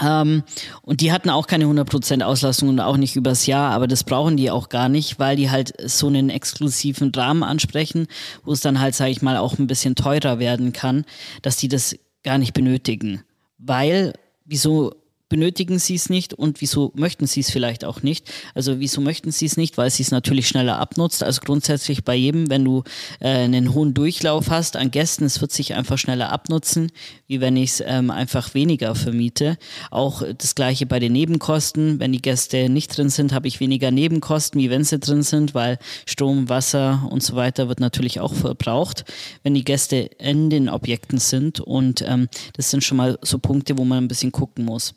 Ähm, 0.00 0.42
und 0.82 1.00
die 1.00 1.12
hatten 1.12 1.30
auch 1.30 1.46
keine 1.46 1.66
100% 1.66 2.22
Auslastung 2.22 2.68
und 2.68 2.80
auch 2.80 2.96
nicht 2.96 3.16
übers 3.16 3.46
Jahr, 3.46 3.72
aber 3.72 3.86
das 3.86 4.04
brauchen 4.04 4.36
die 4.36 4.50
auch 4.50 4.68
gar 4.68 4.88
nicht, 4.88 5.18
weil 5.18 5.36
die 5.36 5.50
halt 5.50 5.74
so 5.88 6.06
einen 6.06 6.30
exklusiven 6.30 7.12
Rahmen 7.14 7.42
ansprechen, 7.42 8.06
wo 8.44 8.52
es 8.52 8.60
dann 8.60 8.80
halt, 8.80 8.94
sage 8.94 9.10
ich 9.10 9.22
mal, 9.22 9.36
auch 9.36 9.58
ein 9.58 9.66
bisschen 9.66 9.94
teurer 9.94 10.38
werden 10.38 10.72
kann, 10.72 11.04
dass 11.42 11.56
die 11.56 11.68
das 11.68 11.96
gar 12.22 12.38
nicht 12.38 12.54
benötigen. 12.54 13.22
Weil, 13.58 14.14
wieso 14.44 14.94
benötigen 15.30 15.78
sie 15.78 15.94
es 15.94 16.10
nicht 16.10 16.34
und 16.34 16.60
wieso 16.60 16.92
möchten 16.94 17.26
sie 17.26 17.40
es 17.40 17.50
vielleicht 17.50 17.84
auch 17.84 18.02
nicht. 18.02 18.30
Also 18.54 18.80
wieso 18.80 19.00
möchten 19.00 19.30
sie 19.30 19.46
es 19.46 19.56
nicht, 19.56 19.78
weil 19.78 19.88
sie 19.88 20.02
es 20.02 20.10
natürlich 20.10 20.48
schneller 20.48 20.78
abnutzt. 20.78 21.22
Also 21.22 21.40
grundsätzlich 21.42 22.04
bei 22.04 22.14
jedem, 22.14 22.50
wenn 22.50 22.64
du 22.64 22.82
äh, 23.20 23.28
einen 23.28 23.72
hohen 23.72 23.94
Durchlauf 23.94 24.50
hast 24.50 24.76
an 24.76 24.90
Gästen, 24.90 25.24
es 25.24 25.40
wird 25.40 25.52
sich 25.52 25.74
einfach 25.74 25.96
schneller 25.96 26.30
abnutzen, 26.32 26.90
wie 27.28 27.40
wenn 27.40 27.56
ich 27.56 27.70
es 27.70 27.84
ähm, 27.86 28.10
einfach 28.10 28.54
weniger 28.54 28.94
vermiete. 28.94 29.56
Auch 29.90 30.22
das 30.36 30.54
gleiche 30.56 30.84
bei 30.84 30.98
den 30.98 31.12
Nebenkosten. 31.12 32.00
Wenn 32.00 32.12
die 32.12 32.22
Gäste 32.22 32.68
nicht 32.68 32.96
drin 32.96 33.08
sind, 33.08 33.32
habe 33.32 33.46
ich 33.46 33.60
weniger 33.60 33.92
Nebenkosten, 33.92 34.60
wie 34.60 34.68
wenn 34.68 34.82
sie 34.82 34.98
drin 34.98 35.22
sind, 35.22 35.54
weil 35.54 35.78
Strom, 36.06 36.48
Wasser 36.48 37.06
und 37.08 37.22
so 37.22 37.36
weiter 37.36 37.68
wird 37.68 37.78
natürlich 37.78 38.18
auch 38.18 38.34
verbraucht, 38.34 39.04
wenn 39.44 39.54
die 39.54 39.64
Gäste 39.64 40.10
in 40.18 40.50
den 40.50 40.68
Objekten 40.68 41.18
sind. 41.18 41.60
Und 41.60 42.02
ähm, 42.02 42.28
das 42.54 42.72
sind 42.72 42.82
schon 42.82 42.96
mal 42.96 43.16
so 43.22 43.38
Punkte, 43.38 43.78
wo 43.78 43.84
man 43.84 43.98
ein 44.04 44.08
bisschen 44.08 44.32
gucken 44.32 44.64
muss. 44.64 44.92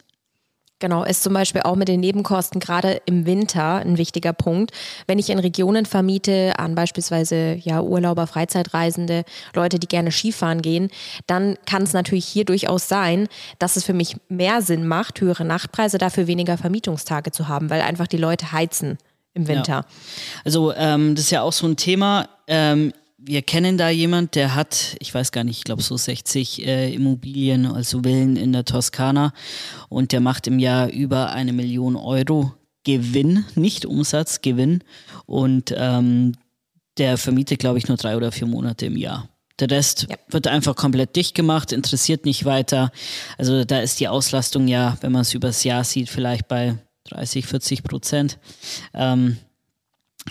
Genau, 0.80 1.06
ist 1.06 1.24
zum 1.24 1.34
Beispiel 1.34 1.62
auch 1.62 1.76
mit 1.76 1.88
den 1.88 2.02
Nebenkosten 2.02 2.60
gerade 2.60 3.02
im 3.06 3.26
Winter 3.26 3.76
ein 3.76 3.98
wichtiger 3.98 4.34
Punkt. 4.34 4.72
Wenn 5.08 5.18
ich 5.18 5.30
in 5.30 5.40
Regionen 5.40 5.86
vermiete 5.86 6.54
an 6.58 6.76
beispielsweise 6.76 7.58
ja, 7.62 7.82
Urlauber, 7.82 8.28
Freizeitreisende, 8.28 9.24
Leute, 9.56 9.80
die 9.80 9.88
gerne 9.88 10.12
Skifahren 10.12 10.62
gehen, 10.62 10.90
dann 11.26 11.56
kann 11.66 11.84
es 11.84 11.94
natürlich 11.94 12.26
hier 12.26 12.44
durchaus 12.44 12.90
sein, 12.90 13.30
dass 13.60 13.78
es 13.78 13.86
für 13.86 13.94
mich 13.94 14.18
mehr 14.28 14.62
Sinn 14.62 14.86
macht, 14.86 15.22
höhere 15.22 15.46
Nachtpreise, 15.46 15.98
dafür 15.98 16.28
weniger 16.28 16.58
Vermietungstage 16.58 17.32
zu 17.32 17.48
haben, 17.48 17.70
weil 17.70 17.82
einfach 17.82 18.08
die 18.08 18.18
Leute 18.18 18.52
heizen 18.52 18.98
im 19.34 19.48
Winter. 19.48 19.72
Ja. 19.72 19.86
Also 20.44 20.74
ähm, 20.74 21.16
das 21.16 21.26
ist 21.26 21.32
ja 21.32 21.44
auch 21.44 21.54
so 21.54 21.66
ein 21.66 21.78
Thema. 21.78 22.28
Ähm, 22.48 22.92
wir 23.26 23.42
kennen 23.42 23.78
da 23.78 23.90
jemand, 23.90 24.36
der 24.36 24.56
hat, 24.56 24.96
ich 25.00 25.14
weiß 25.14 25.32
gar 25.32 25.44
nicht, 25.44 25.60
ich 25.60 25.64
glaube 25.64 25.82
so 25.82 25.96
60 25.96 26.66
äh, 26.66 26.94
Immobilien, 26.94 27.66
also 27.66 28.02
Villen 28.04 28.36
in 28.36 28.52
der 28.52 28.66
Toskana 28.66 29.34
und 29.90 30.12
der 30.12 30.20
macht 30.20 30.48
im 30.48 30.60
Jahr 30.60 30.90
über 30.90 31.32
eine 31.32 31.54
Million 31.54 31.96
Euro 31.96 32.54
Gewinn, 32.84 33.46
nicht 33.56 33.86
Umsatz, 33.86 34.42
Gewinn 34.42 34.84
und 35.26 35.74
ähm, 35.78 36.34
der 36.98 37.18
vermietet, 37.18 37.60
glaube 37.60 37.78
ich, 37.78 37.88
nur 37.88 37.98
drei 37.98 38.18
oder 38.18 38.32
vier 38.32 38.48
Monate 38.48 38.88
im 38.88 38.98
Jahr. 38.98 39.30
Der 39.60 39.70
Rest 39.70 40.08
ja. 40.10 40.18
wird 40.30 40.48
einfach 40.48 40.76
komplett 40.76 41.16
dicht 41.16 41.36
gemacht, 41.36 41.72
interessiert 41.72 42.26
nicht 42.26 42.44
weiter. 42.44 42.92
Also 43.38 43.64
da 43.64 43.80
ist 43.80 44.00
die 44.00 44.08
Auslastung 44.08 44.68
ja, 44.68 44.98
wenn 45.02 45.12
man 45.12 45.22
es 45.22 45.34
übers 45.34 45.64
Jahr 45.64 45.84
sieht, 45.84 46.10
vielleicht 46.10 46.48
bei 46.48 46.78
30, 47.06 47.46
40 47.46 47.84
Prozent. 47.84 48.40
Ähm, 48.94 49.38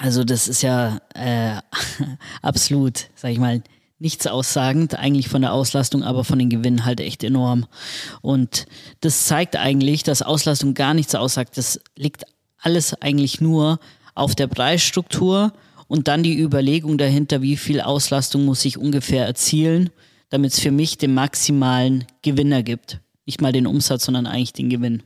also 0.03 0.25
das 0.25 0.49
ist 0.49 0.63
ja 0.63 0.99
äh, 1.15 1.61
absolut, 2.43 3.07
sag 3.15 3.31
ich 3.31 3.39
mal, 3.39 3.63
nichts 4.01 4.27
aussagend, 4.27 4.99
eigentlich 4.99 5.29
von 5.29 5.43
der 5.43 5.53
Auslastung, 5.53 6.03
aber 6.03 6.25
von 6.25 6.41
den 6.41 6.51
Gewinnen 6.51 6.85
halt 6.85 6.99
echt 6.99 7.23
enorm. 7.23 7.67
Und 8.21 8.67
das 9.01 9.27
zeigt 9.27 9.55
eigentlich, 9.55 10.03
dass 10.03 10.21
Auslastung 10.21 10.75
gar 10.75 10.93
nichts 10.93 11.15
aussagt. 11.15 11.57
Das 11.57 11.79
liegt 11.97 12.25
alles 12.59 13.01
eigentlich 13.01 13.41
nur 13.41 13.79
auf 14.17 14.35
der 14.35 14.49
Preisstruktur 14.49 15.53
und 15.87 16.09
dann 16.09 16.25
die 16.25 16.37
Überlegung 16.37 16.99
dahinter, 16.99 17.41
wie 17.41 17.57
viel 17.57 17.81
Auslastung 17.81 18.45
muss 18.45 18.65
ich 18.65 18.77
ungefähr 18.77 19.25
erzielen, 19.25 19.91
damit 20.31 20.53
es 20.53 20.59
für 20.59 20.73
mich 20.73 20.99
den 20.99 21.15
maximalen 21.15 22.07
Gewinner 22.23 22.65
gibt. 22.65 22.99
Nicht 23.25 23.41
mal 23.41 23.53
den 23.53 23.69
Umsatz, 23.69 24.07
sondern 24.07 24.27
eigentlich 24.27 24.53
den 24.53 24.69
Gewinn. 24.69 25.05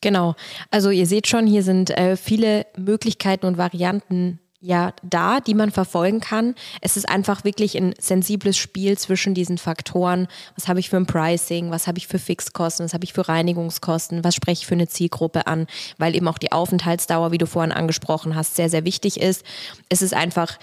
Genau. 0.00 0.34
Also 0.70 0.90
ihr 0.90 1.06
seht 1.06 1.26
schon, 1.26 1.46
hier 1.46 1.62
sind 1.62 1.90
äh, 1.90 2.16
viele 2.16 2.66
Möglichkeiten 2.76 3.46
und 3.46 3.58
Varianten 3.58 4.40
ja 4.60 4.92
da, 5.02 5.40
die 5.40 5.54
man 5.54 5.70
verfolgen 5.70 6.20
kann. 6.20 6.54
Es 6.80 6.96
ist 6.96 7.08
einfach 7.08 7.44
wirklich 7.44 7.76
ein 7.76 7.94
sensibles 7.98 8.56
Spiel 8.56 8.98
zwischen 8.98 9.34
diesen 9.34 9.58
Faktoren. 9.58 10.26
Was 10.56 10.68
habe 10.68 10.80
ich 10.80 10.90
für 10.90 10.96
ein 10.96 11.06
Pricing? 11.06 11.70
Was 11.70 11.86
habe 11.86 11.98
ich 11.98 12.08
für 12.08 12.18
Fixkosten? 12.18 12.84
Was 12.84 12.94
habe 12.94 13.04
ich 13.04 13.12
für 13.12 13.28
Reinigungskosten? 13.28 14.24
Was 14.24 14.34
spreche 14.34 14.62
ich 14.62 14.66
für 14.66 14.74
eine 14.74 14.88
Zielgruppe 14.88 15.46
an? 15.46 15.66
Weil 15.96 16.16
eben 16.16 16.26
auch 16.26 16.38
die 16.38 16.52
Aufenthaltsdauer, 16.52 17.30
wie 17.30 17.38
du 17.38 17.46
vorhin 17.46 17.72
angesprochen 17.72 18.34
hast, 18.34 18.56
sehr, 18.56 18.68
sehr 18.68 18.84
wichtig 18.84 19.20
ist. 19.20 19.44
Es 19.88 20.02
ist 20.02 20.14
einfach 20.14 20.58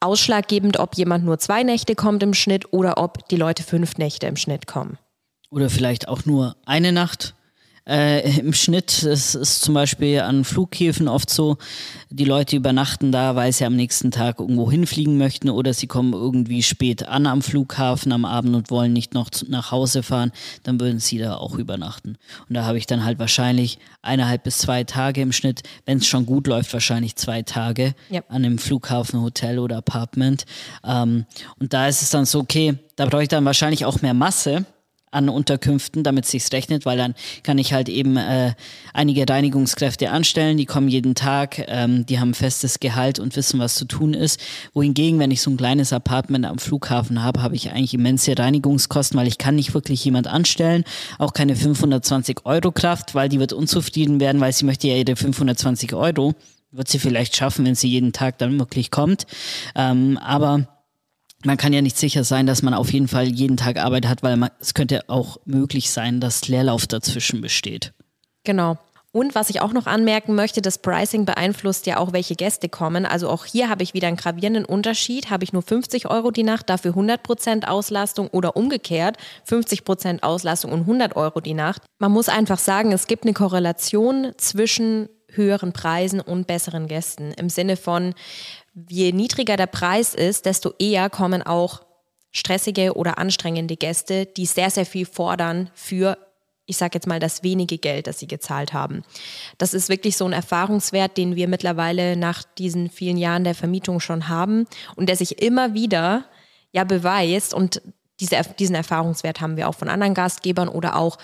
ausschlaggebend, 0.00 0.78
ob 0.78 0.96
jemand 0.96 1.24
nur 1.24 1.38
zwei 1.38 1.62
Nächte 1.62 1.94
kommt 1.94 2.22
im 2.22 2.34
Schnitt 2.34 2.72
oder 2.72 2.98
ob 2.98 3.28
die 3.28 3.36
Leute 3.36 3.62
fünf 3.62 3.96
Nächte 3.96 4.26
im 4.26 4.36
Schnitt 4.36 4.66
kommen. 4.66 4.98
Oder 5.48 5.70
vielleicht 5.70 6.08
auch 6.08 6.24
nur 6.24 6.56
eine 6.66 6.92
Nacht 6.92 7.34
äh, 7.84 8.38
Im 8.38 8.52
Schnitt 8.52 9.02
das 9.02 9.34
ist 9.34 9.62
zum 9.62 9.74
Beispiel 9.74 10.20
an 10.20 10.44
Flughäfen 10.44 11.08
oft 11.08 11.28
so, 11.28 11.56
die 12.10 12.24
Leute 12.24 12.54
übernachten 12.54 13.10
da, 13.10 13.34
weil 13.34 13.52
sie 13.52 13.64
am 13.64 13.74
nächsten 13.74 14.12
Tag 14.12 14.38
irgendwo 14.38 14.70
hinfliegen 14.70 15.18
möchten 15.18 15.50
oder 15.50 15.74
sie 15.74 15.88
kommen 15.88 16.12
irgendwie 16.12 16.62
spät 16.62 17.08
an 17.08 17.26
am 17.26 17.42
Flughafen 17.42 18.12
am 18.12 18.24
Abend 18.24 18.54
und 18.54 18.70
wollen 18.70 18.92
nicht 18.92 19.14
noch 19.14 19.30
nach 19.48 19.72
Hause 19.72 20.04
fahren, 20.04 20.30
dann 20.62 20.78
würden 20.78 21.00
sie 21.00 21.18
da 21.18 21.36
auch 21.36 21.56
übernachten. 21.56 22.18
Und 22.48 22.54
da 22.54 22.64
habe 22.64 22.78
ich 22.78 22.86
dann 22.86 23.04
halt 23.04 23.18
wahrscheinlich 23.18 23.78
eineinhalb 24.00 24.44
bis 24.44 24.58
zwei 24.58 24.84
Tage 24.84 25.20
im 25.20 25.32
Schnitt, 25.32 25.62
wenn 25.84 25.98
es 25.98 26.06
schon 26.06 26.24
gut 26.24 26.46
läuft, 26.46 26.72
wahrscheinlich 26.72 27.16
zwei 27.16 27.42
Tage 27.42 27.94
ja. 28.10 28.20
an 28.28 28.44
einem 28.44 28.58
Flughafen, 28.58 29.20
Hotel 29.20 29.58
oder 29.58 29.78
Apartment. 29.78 30.44
Ähm, 30.84 31.26
und 31.58 31.72
da 31.72 31.88
ist 31.88 32.02
es 32.02 32.10
dann 32.10 32.26
so, 32.26 32.38
okay, 32.38 32.78
da 32.94 33.06
brauche 33.06 33.24
ich 33.24 33.28
dann 33.28 33.44
wahrscheinlich 33.44 33.84
auch 33.84 34.02
mehr 34.02 34.14
Masse 34.14 34.66
an 35.12 35.28
Unterkünften, 35.28 36.02
damit 36.02 36.24
es 36.24 36.30
sich 36.32 36.52
rechnet, 36.52 36.86
weil 36.86 36.98
dann 36.98 37.14
kann 37.42 37.58
ich 37.58 37.72
halt 37.72 37.88
eben 37.88 38.16
äh, 38.16 38.54
einige 38.92 39.28
Reinigungskräfte 39.28 40.10
anstellen, 40.10 40.56
die 40.56 40.66
kommen 40.66 40.88
jeden 40.88 41.14
Tag, 41.14 41.64
ähm, 41.68 42.04
die 42.06 42.18
haben 42.18 42.34
festes 42.34 42.80
Gehalt 42.80 43.18
und 43.18 43.36
wissen, 43.36 43.60
was 43.60 43.74
zu 43.74 43.84
tun 43.84 44.14
ist. 44.14 44.40
Wohingegen, 44.72 45.18
wenn 45.18 45.30
ich 45.30 45.42
so 45.42 45.50
ein 45.50 45.56
kleines 45.56 45.92
Apartment 45.92 46.46
am 46.46 46.58
Flughafen 46.58 47.22
habe, 47.22 47.42
habe 47.42 47.54
ich 47.54 47.70
eigentlich 47.70 47.94
immense 47.94 48.36
Reinigungskosten, 48.36 49.18
weil 49.18 49.28
ich 49.28 49.38
kann 49.38 49.54
nicht 49.54 49.74
wirklich 49.74 50.04
jemand 50.04 50.26
anstellen, 50.26 50.84
auch 51.18 51.32
keine 51.32 51.54
520 51.54 52.44
Euro 52.44 52.72
Kraft, 52.72 53.14
weil 53.14 53.28
die 53.28 53.38
wird 53.38 53.52
unzufrieden 53.52 54.18
werden, 54.18 54.40
weil 54.40 54.52
sie 54.52 54.64
möchte 54.64 54.88
ja 54.88 54.96
ihre 54.96 55.14
520 55.14 55.94
Euro, 55.94 56.34
wird 56.70 56.88
sie 56.88 56.98
vielleicht 56.98 57.36
schaffen, 57.36 57.66
wenn 57.66 57.74
sie 57.74 57.88
jeden 57.88 58.12
Tag 58.12 58.38
dann 58.38 58.58
wirklich 58.58 58.90
kommt. 58.90 59.26
Ähm, 59.74 60.18
aber 60.18 60.66
man 61.44 61.56
kann 61.56 61.72
ja 61.72 61.82
nicht 61.82 61.96
sicher 61.96 62.24
sein, 62.24 62.46
dass 62.46 62.62
man 62.62 62.74
auf 62.74 62.92
jeden 62.92 63.08
Fall 63.08 63.26
jeden 63.26 63.56
Tag 63.56 63.78
Arbeit 63.78 64.06
hat, 64.06 64.22
weil 64.22 64.36
man, 64.36 64.50
es 64.60 64.74
könnte 64.74 65.08
auch 65.08 65.38
möglich 65.44 65.90
sein, 65.90 66.20
dass 66.20 66.48
Leerlauf 66.48 66.86
dazwischen 66.86 67.40
besteht. 67.40 67.92
Genau. 68.44 68.78
Und 69.14 69.34
was 69.34 69.50
ich 69.50 69.60
auch 69.60 69.74
noch 69.74 69.86
anmerken 69.86 70.34
möchte, 70.34 70.62
das 70.62 70.78
Pricing 70.78 71.26
beeinflusst 71.26 71.86
ja 71.86 71.98
auch, 71.98 72.14
welche 72.14 72.34
Gäste 72.34 72.70
kommen. 72.70 73.04
Also 73.04 73.28
auch 73.28 73.44
hier 73.44 73.68
habe 73.68 73.82
ich 73.82 73.92
wieder 73.92 74.08
einen 74.08 74.16
gravierenden 74.16 74.64
Unterschied. 74.64 75.28
Habe 75.28 75.44
ich 75.44 75.52
nur 75.52 75.60
50 75.60 76.10
Euro 76.10 76.30
die 76.30 76.44
Nacht, 76.44 76.70
dafür 76.70 76.92
100 76.92 77.22
Prozent 77.22 77.68
Auslastung 77.68 78.28
oder 78.28 78.56
umgekehrt 78.56 79.18
50 79.44 79.84
Prozent 79.84 80.22
Auslastung 80.22 80.72
und 80.72 80.80
100 80.80 81.14
Euro 81.14 81.42
die 81.42 81.52
Nacht. 81.52 81.82
Man 81.98 82.10
muss 82.10 82.30
einfach 82.30 82.58
sagen, 82.58 82.90
es 82.92 83.06
gibt 83.06 83.24
eine 83.24 83.34
Korrelation 83.34 84.32
zwischen 84.38 85.10
höheren 85.28 85.74
Preisen 85.74 86.20
und 86.20 86.46
besseren 86.46 86.86
Gästen. 86.86 87.32
Im 87.32 87.50
Sinne 87.50 87.76
von, 87.76 88.14
je 88.74 89.12
niedriger 89.12 89.56
der 89.56 89.66
Preis 89.66 90.14
ist, 90.14 90.46
desto 90.46 90.72
eher 90.78 91.10
kommen 91.10 91.42
auch 91.42 91.82
stressige 92.30 92.94
oder 92.96 93.18
anstrengende 93.18 93.76
Gäste, 93.76 94.26
die 94.26 94.46
sehr, 94.46 94.70
sehr 94.70 94.86
viel 94.86 95.04
fordern 95.04 95.70
für, 95.74 96.16
ich 96.64 96.78
sage 96.78 96.92
jetzt 96.94 97.06
mal, 97.06 97.20
das 97.20 97.42
wenige 97.42 97.76
Geld, 97.76 98.06
das 98.06 98.18
sie 98.18 98.26
gezahlt 98.26 98.72
haben. 98.72 99.02
Das 99.58 99.74
ist 99.74 99.90
wirklich 99.90 100.16
so 100.16 100.24
ein 100.24 100.32
Erfahrungswert, 100.32 101.18
den 101.18 101.36
wir 101.36 101.46
mittlerweile 101.48 102.16
nach 102.16 102.42
diesen 102.42 102.88
vielen 102.88 103.18
Jahren 103.18 103.44
der 103.44 103.54
Vermietung 103.54 104.00
schon 104.00 104.28
haben 104.28 104.66
und 104.96 105.08
der 105.08 105.16
sich 105.16 105.42
immer 105.42 105.74
wieder 105.74 106.24
ja 106.72 106.84
beweist. 106.84 107.52
Und 107.52 107.82
diese, 108.20 108.40
diesen 108.58 108.74
Erfahrungswert 108.74 109.42
haben 109.42 109.58
wir 109.58 109.68
auch 109.68 109.74
von 109.74 109.90
anderen 109.90 110.14
Gastgebern 110.14 110.68
oder 110.68 110.96
auch 110.96 111.18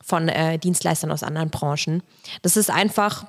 von 0.00 0.28
äh, 0.28 0.58
Dienstleistern 0.58 1.10
aus 1.10 1.24
anderen 1.24 1.50
Branchen. 1.50 2.02
Das 2.42 2.56
ist 2.56 2.70
einfach 2.70 3.26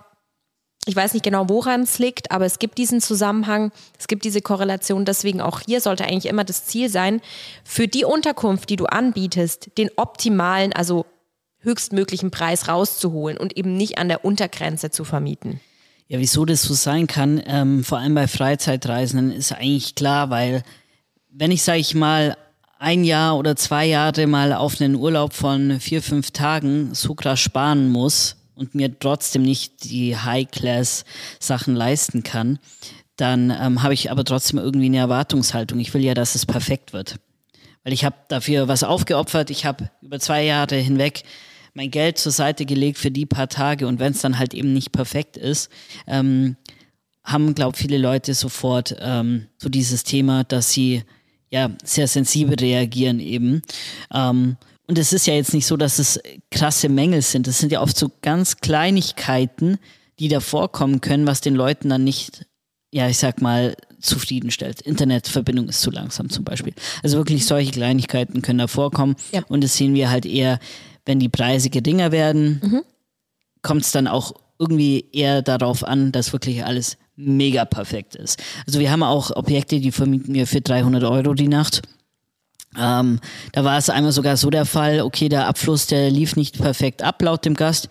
ich 0.86 0.96
weiß 0.96 1.14
nicht 1.14 1.24
genau, 1.24 1.48
woran 1.48 1.82
es 1.82 1.98
liegt, 2.00 2.32
aber 2.32 2.46
es 2.46 2.60
gibt 2.60 2.78
diesen 2.78 3.00
Zusammenhang, 3.00 3.72
es 3.98 4.08
gibt 4.08 4.26
diese 4.26 4.42
Korrelation. 4.42 5.06
Deswegen 5.06 5.40
auch 5.40 5.62
hier 5.62 5.80
sollte 5.80 6.06
eigentlich 6.06 6.26
immer 6.26 6.44
das 6.44 6.66
Ziel 6.66 6.90
sein, 6.90 7.22
für 7.64 7.88
die 7.88 8.04
Unterkunft, 8.06 8.70
die 8.70 8.76
du 8.76 8.86
anbietest, 8.86 9.78
den 9.78 9.90
optimalen, 9.96 10.74
also 10.74 11.06
höchstmöglichen 11.60 12.32
Preis 12.32 12.68
rauszuholen 12.68 13.38
und 13.38 13.56
eben 13.56 13.78
nicht 13.78 13.98
an 13.98 14.10
der 14.10 14.26
Untergrenze 14.26 14.92
zu 14.92 15.06
vermieten. 15.06 15.62
Ja, 16.08 16.20
wieso 16.20 16.44
das 16.44 16.62
so 16.64 16.74
sein 16.74 17.08
kann, 17.08 17.42
ähm, 17.48 17.86
vor 17.86 18.00
allem 18.00 18.14
bei 18.14 18.28
Freizeitreisenden, 18.28 19.32
ist 19.32 19.54
eigentlich 19.54 19.96
klar, 19.96 20.30
weil 20.30 20.64
wenn 21.32 21.52
ich, 21.52 21.64
sage 21.64 21.80
ich 21.80 21.96
mal, 21.96 22.36
ein 22.78 23.06
Jahr 23.06 23.38
oder 23.38 23.56
zwei 23.56 23.86
Jahre 23.86 24.28
mal 24.28 24.52
auf 24.52 24.82
einen 24.82 24.96
Urlaub 24.96 25.34
von 25.34 25.80
vier, 25.80 26.02
fünf 26.02 26.32
Tagen 26.32 26.94
so 26.94 27.16
krass 27.16 27.40
sparen 27.40 27.90
muss, 27.90 28.36
und 28.56 28.76
mir 28.76 28.98
trotzdem 28.98 29.44
nicht 29.44 29.84
die 29.84 30.18
High-Class-Sachen 30.18 31.76
leisten 31.76 32.24
kann, 32.24 32.60
dann 33.16 33.52
ähm, 33.52 33.84
habe 33.84 33.94
ich 33.94 34.12
aber 34.12 34.24
trotzdem 34.24 34.60
irgendwie 34.60 34.88
eine 34.88 34.98
Erwartungshaltung. 34.98 35.80
Ich 35.80 35.94
will 35.94 36.04
ja, 36.04 36.14
dass 36.14 36.36
es 36.36 36.46
perfekt 36.46 36.94
wird. 36.94 37.18
Weil 37.84 37.94
ich 37.94 38.06
habe 38.06 38.16
dafür 38.30 38.68
was 38.68 38.84
aufgeopfert. 38.84 39.50
Ich 39.50 39.66
habe 39.66 39.90
über 40.02 40.20
zwei 40.20 40.44
Jahre 40.44 40.76
hinweg 40.76 41.24
mein 41.74 41.92
Geld 41.92 42.18
zur 42.18 42.32
Seite 42.32 42.66
gelegt 42.66 42.98
für 42.98 43.12
die 43.12 43.26
paar 43.26 43.50
Tage 43.50 43.88
und 43.88 44.00
wenn 44.00 44.12
es 44.12 44.22
dann 44.22 44.38
halt 44.38 44.54
eben 44.54 44.74
nicht 44.74 44.92
perfekt 44.92 45.38
ist, 45.38 45.70
ähm, 46.08 46.56
haben, 47.24 47.56
glaube 47.56 47.78
viele 47.78 47.98
Leute 47.98 48.34
sofort 48.34 48.96
ähm, 49.00 49.48
so 49.58 49.70
dieses 49.70 50.04
Thema, 50.04 50.44
dass 50.44 50.72
sie 50.72 51.04
ja 51.50 51.70
sehr 51.84 52.08
sensibel 52.08 52.56
reagieren 52.56 53.20
eben. 53.20 53.62
Ähm, 54.14 54.58
und 54.88 54.98
es 54.98 55.14
ist 55.14 55.28
ja 55.28 55.34
jetzt 55.34 55.54
nicht 55.54 55.66
so, 55.66 55.78
dass 55.78 56.00
es 56.00 56.20
krasse 56.52 56.90
Mängel 56.90 57.22
sind. 57.22 57.48
Es 57.48 57.60
sind 57.60 57.72
ja 57.72 57.82
oft 57.82 57.98
so 57.98 58.12
ganz 58.22 58.58
Kleinigkeiten, 58.58 59.78
die 60.20 60.28
da 60.28 60.40
vorkommen 60.40 61.02
können, 61.02 61.26
was 61.26 61.42
den 61.42 61.56
Leuten 61.56 61.90
dann 61.90 62.04
nicht, 62.04 62.46
ja, 62.92 63.08
ich 63.08 63.18
sag 63.18 63.42
mal, 63.42 63.76
zufriedenstellt. 64.00 64.82
Internetverbindung 64.82 65.70
ist 65.70 65.82
zu 65.82 65.90
langsam 65.90 66.30
zum 66.30 66.44
Beispiel. 66.44 66.74
Also 67.02 67.18
wirklich 67.18 67.46
solche 67.46 67.72
Kleinigkeiten 67.72 68.42
können 68.42 68.60
da 68.60 68.68
vorkommen. 68.68 69.16
Ja. 69.32 69.44
Und 69.48 69.64
das 69.64 69.76
sehen 69.76 69.94
wir 69.94 70.10
halt 70.10 70.26
eher, 70.26 70.60
wenn 71.06 71.20
die 71.20 71.30
Preise 71.30 71.70
geringer 71.70 72.12
werden, 72.12 72.62
mhm. 72.62 72.82
kommt 73.62 73.84
es 73.84 73.92
dann 73.92 74.08
auch 74.08 74.34
irgendwie 74.60 75.06
eher 75.12 75.42
darauf 75.42 75.84
an, 75.84 76.12
dass 76.12 76.34
wirklich 76.34 76.66
alles 76.66 76.98
mega 77.16 77.66
perfekt 77.66 78.16
ist. 78.16 78.42
Also 78.68 78.80
wir 78.80 78.92
haben 78.92 79.04
auch 79.04 79.32
Objekte, 79.36 79.80
die 79.80 79.92
vermieten 79.92 80.34
wir 80.34 80.48
für 80.48 80.62
300 80.62 81.04
Euro 81.04 81.34
die 81.34 81.48
Nacht. 81.48 81.82
Ähm, 82.80 83.20
da 83.52 83.64
war 83.64 83.78
es 83.78 83.90
einmal 83.90 84.12
sogar 84.12 84.38
so 84.38 84.50
der 84.50 84.66
Fall, 84.66 85.02
okay, 85.02 85.30
der 85.30 85.48
Abfluss, 85.48 85.88
der 85.88 86.10
lief 86.10 86.36
nicht 86.36 86.60
perfekt 86.60 87.02
ab 87.02 87.22
laut 87.22 87.46
dem 87.46 87.54
Gast. 87.56 87.90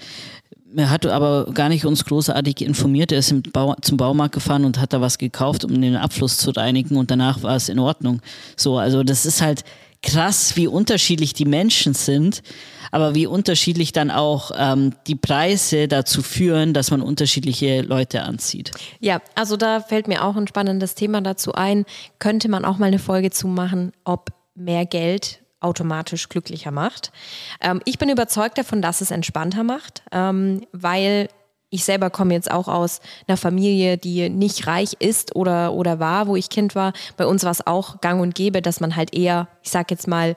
Er 0.75 0.91
hat 0.91 1.05
aber 1.05 1.53
gar 1.53 1.69
nicht 1.69 1.85
uns 1.85 2.05
großartig 2.05 2.63
informiert. 2.63 3.13
Er 3.13 3.19
ist 3.19 3.53
Bau 3.53 3.75
zum 3.83 3.99
Baumarkt 3.99 4.35
gefahren 4.35 4.65
und 4.65 4.81
hat 4.81 4.93
da 4.93 5.01
was 5.01 5.19
gekauft, 5.19 5.65
um 5.65 5.81
den 5.81 5.97
Abfluss 5.97 6.39
zu 6.39 6.51
reinigen 6.51 6.97
und 6.97 7.11
danach 7.11 7.43
war 7.43 7.57
es 7.57 7.69
in 7.69 7.79
Ordnung. 7.79 8.21
So, 8.57 8.79
also 8.79 9.03
das 9.03 9.27
ist 9.27 9.43
halt 9.43 9.65
krass, 10.03 10.57
wie 10.57 10.67
unterschiedlich 10.67 11.33
die 11.33 11.45
Menschen 11.45 11.95
sind, 11.95 12.43
aber 12.91 13.15
wie 13.15 13.27
unterschiedlich 13.27 13.93
dann 13.93 14.11
auch 14.11 14.51
ähm, 14.57 14.95
die 15.07 15.15
Preise 15.15 15.89
dazu 15.89 16.23
führen, 16.23 16.75
dass 16.75 16.91
man 16.91 17.01
unterschiedliche 17.03 17.83
Leute 17.83 18.23
anzieht. 18.23 18.73
Ja, 19.01 19.21
also 19.35 19.57
da 19.57 19.81
fällt 19.81 20.09
mir 20.09 20.25
auch 20.25 20.37
ein 20.37 20.49
spannendes 20.49 20.95
Thema 20.95 21.21
dazu 21.21 21.53
ein. 21.53 21.85
Könnte 22.19 22.49
man 22.49 22.65
auch 22.65 22.79
mal 22.79 22.87
eine 22.87 22.99
Folge 22.99 23.31
zu 23.31 23.47
machen, 23.47 23.93
ob 24.05 24.31
mehr 24.55 24.87
Geld 24.87 25.43
automatisch 25.61 26.29
glücklicher 26.29 26.71
macht. 26.71 27.13
Ähm, 27.61 27.81
ich 27.85 27.99
bin 27.99 28.09
überzeugt 28.09 28.59
davon, 28.59 28.83
dass 28.83 29.01
es 29.01 29.11
entspannter 29.11 29.63
macht, 29.63 30.03
ähm, 30.13 30.67
weil 30.73 31.29
ich 31.71 31.85
selber 31.85 32.11
komme 32.11 32.35
jetzt 32.35 32.51
auch 32.51 32.69
aus 32.69 33.01
einer 33.27 33.39
Familie, 33.39 33.97
die 33.97 34.29
nicht 34.29 34.67
reich 34.67 34.95
ist 34.99 35.35
oder, 35.35 35.73
oder 35.73 35.99
war, 35.99 36.27
wo 36.27 36.37
ich 36.37 36.51
Kind 36.51 36.75
war. 36.75 36.93
Bei 37.17 37.27
uns 37.27 37.45
war 37.45 37.51
es 37.51 37.67
auch 37.67 38.03
gang 38.03 38.21
und 38.21 38.35
gäbe, 38.35 38.61
dass 38.61 38.81
man 38.81 38.95
halt 38.95 39.15
eher, 39.15 39.49
ich 39.63 39.71
sag 39.71 39.91
jetzt 39.91 40.07
mal, 40.07 40.37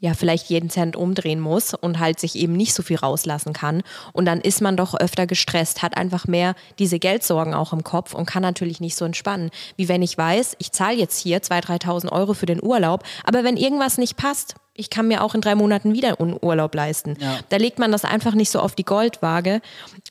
ja, 0.00 0.14
vielleicht 0.14 0.48
jeden 0.48 0.70
Cent 0.70 0.96
umdrehen 0.96 1.40
muss 1.40 1.74
und 1.74 1.98
halt 1.98 2.20
sich 2.20 2.36
eben 2.36 2.52
nicht 2.52 2.74
so 2.74 2.82
viel 2.82 2.96
rauslassen 2.96 3.52
kann. 3.52 3.82
Und 4.12 4.26
dann 4.26 4.40
ist 4.40 4.60
man 4.60 4.76
doch 4.76 4.94
öfter 4.94 5.26
gestresst, 5.26 5.82
hat 5.82 5.96
einfach 5.96 6.26
mehr 6.26 6.54
diese 6.78 6.98
Geldsorgen 6.98 7.54
auch 7.54 7.72
im 7.72 7.84
Kopf 7.84 8.14
und 8.14 8.26
kann 8.26 8.42
natürlich 8.42 8.80
nicht 8.80 8.96
so 8.96 9.04
entspannen. 9.04 9.50
Wie 9.76 9.88
wenn 9.88 10.02
ich 10.02 10.16
weiß, 10.16 10.56
ich 10.58 10.72
zahle 10.72 10.96
jetzt 10.96 11.18
hier 11.18 11.40
2.000, 11.42 11.82
3.000 11.82 12.12
Euro 12.12 12.34
für 12.34 12.46
den 12.46 12.62
Urlaub, 12.62 13.02
aber 13.24 13.44
wenn 13.44 13.56
irgendwas 13.56 13.98
nicht 13.98 14.16
passt, 14.16 14.54
ich 14.78 14.90
kann 14.90 15.08
mir 15.08 15.24
auch 15.24 15.34
in 15.34 15.40
drei 15.40 15.56
Monaten 15.56 15.92
wieder 15.92 16.20
einen 16.20 16.38
Urlaub 16.40 16.72
leisten. 16.72 17.16
Ja. 17.18 17.40
Da 17.48 17.56
legt 17.56 17.80
man 17.80 17.90
das 17.90 18.04
einfach 18.04 18.34
nicht 18.34 18.50
so 18.50 18.60
auf 18.60 18.76
die 18.76 18.84
Goldwaage. 18.84 19.60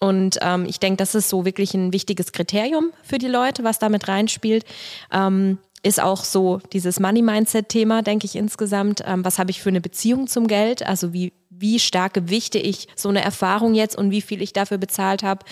Und 0.02 0.40
ähm, 0.42 0.66
ich 0.66 0.80
denke, 0.80 0.98
das 0.98 1.16
ist 1.16 1.30
so 1.30 1.46
wirklich 1.46 1.74
ein 1.74 1.94
wichtiges 1.94 2.34
Kriterium 2.34 2.92
für 3.02 3.18
die 3.18 3.30
Leute, 3.30 3.64
was 3.64 3.80
damit 3.80 4.10
reinspielt. 4.10 4.66
Ähm, 5.12 5.58
ist 5.84 6.02
auch 6.02 6.24
so 6.24 6.60
dieses 6.74 7.00
Money-Mindset-Thema, 7.00 8.02
denke 8.02 8.26
ich 8.26 8.36
insgesamt. 8.36 9.04
Ähm, 9.06 9.24
was 9.24 9.40
habe 9.40 9.52
ich 9.52 9.62
für 9.62 9.70
eine 9.70 9.82
Beziehung 9.82 10.28
zum 10.28 10.48
Geld? 10.48 10.86
Also 10.86 11.14
wie, 11.14 11.34
wie 11.50 11.80
stark 11.80 12.14
gewichte 12.14 12.58
ich 12.58 12.88
so 12.96 13.10
eine 13.10 13.24
Erfahrung 13.24 13.74
jetzt 13.74 13.98
und 13.98 14.12
wie 14.12 14.22
viel 14.22 14.42
ich 14.42 14.54
dafür 14.54 14.78
bezahlt 14.78 15.24
habe? 15.24 15.46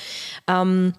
Ähm, 0.48 0.94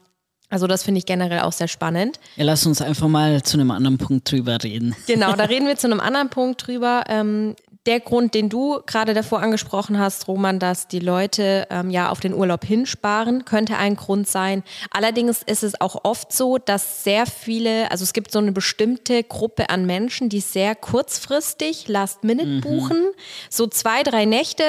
also 0.48 0.68
das 0.68 0.84
finde 0.84 0.98
ich 0.98 1.06
generell 1.06 1.40
auch 1.40 1.52
sehr 1.52 1.66
spannend. 1.66 2.20
Ja, 2.36 2.44
lass 2.44 2.64
uns 2.66 2.80
einfach 2.80 3.08
mal 3.08 3.42
zu 3.42 3.56
einem 3.56 3.72
anderen 3.72 3.98
Punkt 3.98 4.30
drüber 4.30 4.62
reden. 4.62 4.94
Genau, 5.08 5.32
da 5.32 5.44
reden 5.44 5.66
wir 5.66 5.76
zu 5.76 5.88
einem 5.88 5.98
anderen 5.98 6.30
Punkt 6.30 6.66
drüber. 6.66 7.04
Ähm, 7.08 7.56
der 7.86 8.00
Grund, 8.00 8.34
den 8.34 8.48
du 8.48 8.80
gerade 8.86 9.14
davor 9.14 9.40
angesprochen 9.40 9.98
hast, 9.98 10.28
Roman, 10.28 10.58
dass 10.58 10.88
die 10.88 10.98
Leute 10.98 11.66
ähm, 11.70 11.90
ja 11.90 12.10
auf 12.10 12.20
den 12.20 12.34
Urlaub 12.34 12.64
hinsparen, 12.64 13.44
könnte 13.44 13.76
ein 13.76 13.96
Grund 13.96 14.28
sein. 14.28 14.62
Allerdings 14.90 15.42
ist 15.44 15.62
es 15.62 15.80
auch 15.80 16.04
oft 16.04 16.32
so, 16.32 16.58
dass 16.58 17.04
sehr 17.04 17.26
viele, 17.26 17.90
also 17.90 18.02
es 18.02 18.12
gibt 18.12 18.32
so 18.32 18.38
eine 18.38 18.52
bestimmte 18.52 19.22
Gruppe 19.22 19.70
an 19.70 19.86
Menschen, 19.86 20.28
die 20.28 20.40
sehr 20.40 20.74
kurzfristig 20.74 21.88
Last 21.88 22.24
Minute 22.24 22.48
mhm. 22.48 22.60
buchen. 22.60 23.04
So 23.48 23.66
zwei, 23.66 24.02
drei 24.02 24.24
Nächte 24.24 24.64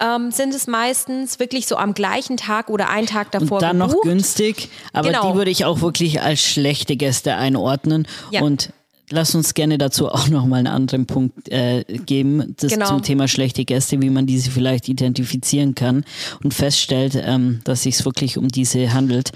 ähm, 0.00 0.30
sind 0.30 0.54
es 0.54 0.66
meistens, 0.66 1.38
wirklich 1.38 1.66
so 1.66 1.76
am 1.76 1.94
gleichen 1.94 2.36
Tag 2.36 2.70
oder 2.70 2.88
einen 2.88 3.06
Tag 3.06 3.30
davor. 3.30 3.58
Und 3.58 3.62
dann 3.62 3.78
gebucht. 3.78 3.96
noch 3.96 4.02
günstig, 4.02 4.70
aber 4.92 5.08
genau. 5.08 5.30
die 5.30 5.38
würde 5.38 5.50
ich 5.50 5.64
auch 5.64 5.80
wirklich 5.80 6.20
als 6.20 6.40
schlechte 6.42 6.96
Gäste 6.96 7.34
einordnen. 7.36 8.06
Ja. 8.30 8.42
Und 8.42 8.70
lass 9.10 9.34
uns 9.34 9.54
gerne 9.54 9.78
dazu 9.78 10.08
auch 10.08 10.28
nochmal 10.28 10.60
einen 10.60 10.68
anderen 10.68 11.06
Punkt 11.06 11.48
äh, 11.48 11.84
geben, 11.84 12.54
das 12.58 12.72
genau. 12.72 12.88
zum 12.88 13.02
Thema 13.02 13.28
schlechte 13.28 13.64
Gäste, 13.64 14.00
wie 14.02 14.10
man 14.10 14.26
diese 14.26 14.50
vielleicht 14.50 14.88
identifizieren 14.88 15.74
kann 15.74 16.04
und 16.42 16.54
feststellt, 16.54 17.20
ähm, 17.20 17.60
dass 17.64 17.82
sich 17.82 18.04
wirklich 18.04 18.38
um 18.38 18.48
diese 18.48 18.92
handelt. 18.92 19.32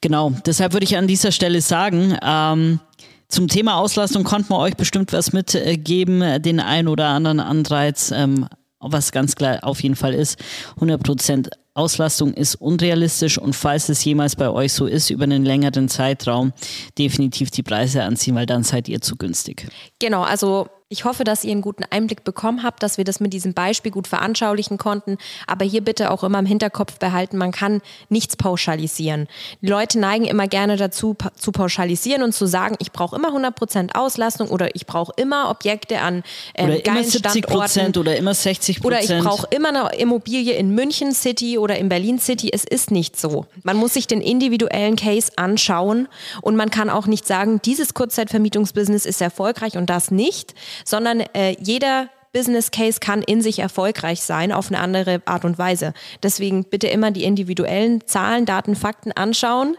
Genau, 0.00 0.32
deshalb 0.44 0.72
würde 0.72 0.84
ich 0.84 0.96
an 0.96 1.06
dieser 1.06 1.32
Stelle 1.32 1.60
sagen, 1.60 2.16
ähm, 2.22 2.80
zum 3.28 3.48
Thema 3.48 3.76
Auslastung 3.76 4.22
konnten 4.22 4.50
wir 4.50 4.58
euch 4.58 4.76
bestimmt 4.76 5.12
was 5.12 5.32
mitgeben, 5.32 6.42
den 6.42 6.60
ein 6.60 6.86
oder 6.86 7.08
anderen 7.08 7.40
Anreiz, 7.40 8.12
ähm, 8.12 8.46
was 8.78 9.10
ganz 9.10 9.34
klar 9.34 9.58
auf 9.62 9.82
jeden 9.82 9.96
Fall 9.96 10.14
ist, 10.14 10.38
100 10.76 11.02
Prozent 11.02 11.50
Auslastung 11.76 12.32
ist 12.32 12.54
unrealistisch 12.56 13.38
und 13.38 13.54
falls 13.54 13.88
es 13.88 14.04
jemals 14.04 14.34
bei 14.36 14.48
euch 14.48 14.72
so 14.72 14.86
ist, 14.86 15.10
über 15.10 15.24
einen 15.24 15.44
längeren 15.44 15.88
Zeitraum 15.88 16.52
definitiv 16.98 17.50
die 17.50 17.62
Preise 17.62 18.02
anziehen, 18.02 18.34
weil 18.34 18.46
dann 18.46 18.62
seid 18.62 18.88
ihr 18.88 19.00
zu 19.00 19.16
günstig. 19.16 19.68
Genau, 19.98 20.22
also 20.22 20.68
ich 20.88 21.04
hoffe, 21.04 21.24
dass 21.24 21.42
ihr 21.42 21.50
einen 21.50 21.62
guten 21.62 21.82
Einblick 21.90 22.22
bekommen 22.22 22.62
habt, 22.62 22.80
dass 22.80 22.96
wir 22.96 23.04
das 23.04 23.18
mit 23.18 23.32
diesem 23.32 23.54
Beispiel 23.54 23.90
gut 23.90 24.06
veranschaulichen 24.06 24.78
konnten. 24.78 25.18
Aber 25.48 25.64
hier 25.64 25.80
bitte 25.80 26.12
auch 26.12 26.22
immer 26.22 26.38
im 26.38 26.46
Hinterkopf 26.46 27.00
behalten, 27.00 27.38
man 27.38 27.50
kann 27.50 27.82
nichts 28.08 28.36
pauschalisieren. 28.36 29.26
Die 29.62 29.66
Leute 29.66 29.98
neigen 29.98 30.26
immer 30.26 30.46
gerne 30.46 30.76
dazu, 30.76 31.14
pa 31.14 31.32
zu 31.34 31.50
pauschalisieren 31.50 32.22
und 32.22 32.32
zu 32.32 32.46
sagen, 32.46 32.76
ich 32.78 32.92
brauche 32.92 33.16
immer 33.16 33.30
100% 33.30 33.96
Auslastung 33.96 34.48
oder 34.48 34.76
ich 34.76 34.86
brauche 34.86 35.12
immer 35.16 35.50
Objekte 35.50 36.00
an 36.00 36.22
äh, 36.54 36.64
oder 36.64 36.78
geilen 36.78 36.98
immer 36.98 37.04
70 37.04 37.44
Standorten. 37.46 37.98
Oder 37.98 38.16
immer 38.16 38.32
60%. 38.32 38.84
Oder 38.84 39.02
ich 39.02 39.08
brauche 39.08 39.48
immer 39.50 39.70
eine 39.70 39.98
Immobilie 39.98 40.54
in 40.54 40.70
München 40.70 41.12
City 41.12 41.58
oder 41.58 41.76
in 41.78 41.88
Berlin 41.88 42.20
City. 42.20 42.50
Es 42.52 42.62
ist 42.62 42.92
nicht 42.92 43.18
so. 43.18 43.46
Man 43.64 43.76
muss 43.76 43.94
sich 43.94 44.06
den 44.06 44.20
individuellen 44.20 44.94
Case 44.94 45.32
anschauen 45.34 46.06
und 46.42 46.54
man 46.54 46.70
kann 46.70 46.90
auch 46.90 47.08
nicht 47.08 47.26
sagen, 47.26 47.60
dieses 47.64 47.92
Kurzzeitvermietungsbusiness 47.92 49.04
ist 49.04 49.20
erfolgreich 49.20 49.76
und 49.76 49.90
das 49.90 50.12
nicht 50.12 50.54
sondern 50.84 51.20
äh, 51.20 51.56
jeder 51.60 52.08
Business 52.32 52.70
Case 52.70 53.00
kann 53.00 53.22
in 53.22 53.40
sich 53.40 53.60
erfolgreich 53.60 54.20
sein 54.20 54.52
auf 54.52 54.68
eine 54.68 54.80
andere 54.80 55.22
Art 55.24 55.46
und 55.46 55.58
Weise. 55.58 55.94
Deswegen 56.22 56.64
bitte 56.64 56.86
immer 56.86 57.10
die 57.10 57.24
individuellen 57.24 58.06
Zahlen, 58.06 58.44
Daten, 58.44 58.76
Fakten 58.76 59.12
anschauen 59.12 59.76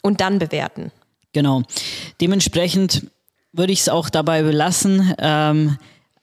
und 0.00 0.22
dann 0.22 0.38
bewerten. 0.38 0.90
Genau. 1.32 1.62
Dementsprechend 2.20 3.08
würde 3.52 3.72
ich 3.72 3.80
es 3.80 3.88
auch 3.90 4.08
dabei 4.08 4.42
belassen. 4.42 5.14
Ähm, 5.18 5.76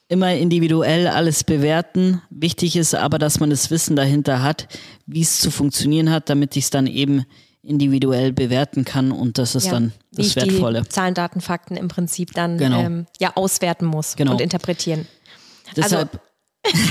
immer 0.08 0.34
individuell 0.36 1.08
alles 1.08 1.44
bewerten. 1.44 2.22
Wichtig 2.30 2.76
ist 2.76 2.94
aber, 2.94 3.18
dass 3.18 3.40
man 3.40 3.50
das 3.50 3.72
Wissen 3.72 3.96
dahinter 3.96 4.42
hat, 4.42 4.68
wie 5.06 5.22
es 5.22 5.40
zu 5.40 5.52
funktionieren 5.52 6.12
hat, 6.12 6.30
damit 6.30 6.56
ich 6.56 6.66
es 6.66 6.70
dann 6.70 6.88
eben 6.88 7.26
individuell 7.64 8.32
bewerten 8.32 8.86
kann 8.86 9.12
und 9.12 9.40
das 9.40 9.56
ist 9.56 9.66
ja, 9.66 9.72
dann 9.72 9.92
das 10.12 10.26
wie 10.26 10.30
ich 10.30 10.36
Wertvolle. 10.36 10.84
Die 10.84 10.90
Zahlen, 10.90 11.16
Daten, 11.16 11.42
Fakten 11.42 11.76
im 11.76 11.88
Prinzip 11.88 12.32
dann 12.34 12.58
genau. 12.58 12.80
ähm, 12.80 13.08
ja 13.20 13.32
auswerten 13.36 13.86
muss 13.88 14.16
genau. 14.16 14.34
und 14.34 14.42
interpretieren. 14.42 15.08
Deshalb, 15.76 16.20
also, 16.64 16.84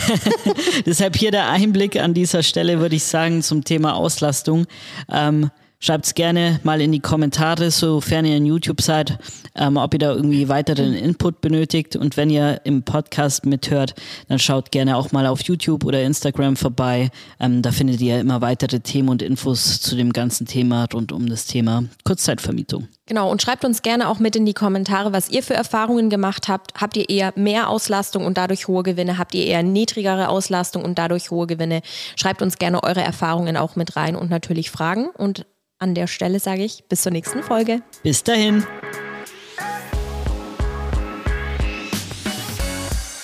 deshalb 0.87 1.17
hier 1.17 1.31
der 1.31 1.49
Einblick 1.49 1.97
an 1.97 2.13
dieser 2.13 2.43
Stelle, 2.43 2.81
würde 2.81 2.97
ich 2.97 3.05
sagen, 3.05 3.43
zum 3.43 3.63
Thema 3.63 3.95
Auslastung. 3.95 4.67
Ähm, 5.09 5.51
Schreibt 5.85 6.07
es 6.07 6.15
gerne 6.15 6.61
mal 6.63 6.81
in 6.81 6.93
die 6.93 7.01
Kommentare, 7.01 7.71
sofern 7.71 8.25
ihr 8.25 8.39
in 8.39 8.47
YouTube 8.47 8.81
seid, 8.81 9.19
ähm, 9.55 9.77
ob 9.77 9.93
ihr 9.93 9.99
da 9.99 10.15
irgendwie 10.15 10.49
weiteren 10.49 10.95
Input 10.95 11.43
benötigt. 11.43 11.95
Und 11.95 12.17
wenn 12.17 12.31
ihr 12.31 12.63
im 12.65 12.85
Podcast 12.85 13.45
mithört, 13.45 13.95
dann 14.29 14.39
schaut 14.39 14.71
gerne 14.71 14.97
auch 14.97 15.13
mal 15.13 15.27
auf 15.27 15.43
YouTube 15.43 15.85
oder 15.85 16.03
Instagram 16.03 16.57
vorbei. 16.57 17.11
Ähm, 17.39 17.61
da 17.61 17.71
findet 17.71 18.01
ihr 18.01 18.19
immer 18.19 18.41
weitere 18.41 18.81
Themen 18.81 19.11
und 19.11 19.21
Infos 19.21 19.79
zu 19.83 19.95
dem 19.95 20.15
ganzen 20.15 20.47
Thema 20.47 20.87
rund 20.91 21.13
um 21.13 21.29
das 21.29 21.45
Thema 21.45 21.85
Kurzzeitvermietung. 22.05 22.89
Genau, 23.05 23.31
und 23.31 23.43
schreibt 23.43 23.67
uns 23.67 23.83
gerne 23.83 24.09
auch 24.09 24.19
mit 24.19 24.37
in 24.37 24.47
die 24.47 24.55
Kommentare, 24.55 25.13
was 25.13 25.29
ihr 25.29 25.43
für 25.43 25.53
Erfahrungen 25.53 26.09
gemacht 26.09 26.49
habt. 26.49 26.81
Habt 26.81 26.97
ihr 26.97 27.11
eher 27.11 27.35
mehr 27.37 27.69
Auslastung 27.69 28.25
und 28.25 28.39
dadurch 28.39 28.69
hohe 28.69 28.85
Gewinne? 28.85 29.19
Habt 29.19 29.35
ihr 29.35 29.45
eher 29.45 29.63
niedrigere 29.63 30.31
Auslastung 30.31 30.83
und 30.83 30.99
dadurch 30.99 31.31
hohe 31.31 31.47
Gewinne? 31.47 31.83
Schreibt 32.17 32.41
uns 32.41 32.57
gerne 32.57 32.83
eure 32.83 33.03
Erfahrungen 33.03 33.59
auch 33.59 33.77
mit 33.77 33.97
rein 33.97 34.17
und 34.17 34.31
natürlich 34.31 34.71
Fragen. 34.71 35.11
Und 35.11 35.45
an 35.79 35.95
der 35.95 36.07
Stelle 36.07 36.41
sage 36.41 36.65
ich 36.65 36.85
bis 36.89 37.03
zur 37.03 37.13
nächsten 37.13 37.43
Folge. 37.43 37.83
Bis 38.03 38.23
dahin. 38.23 38.65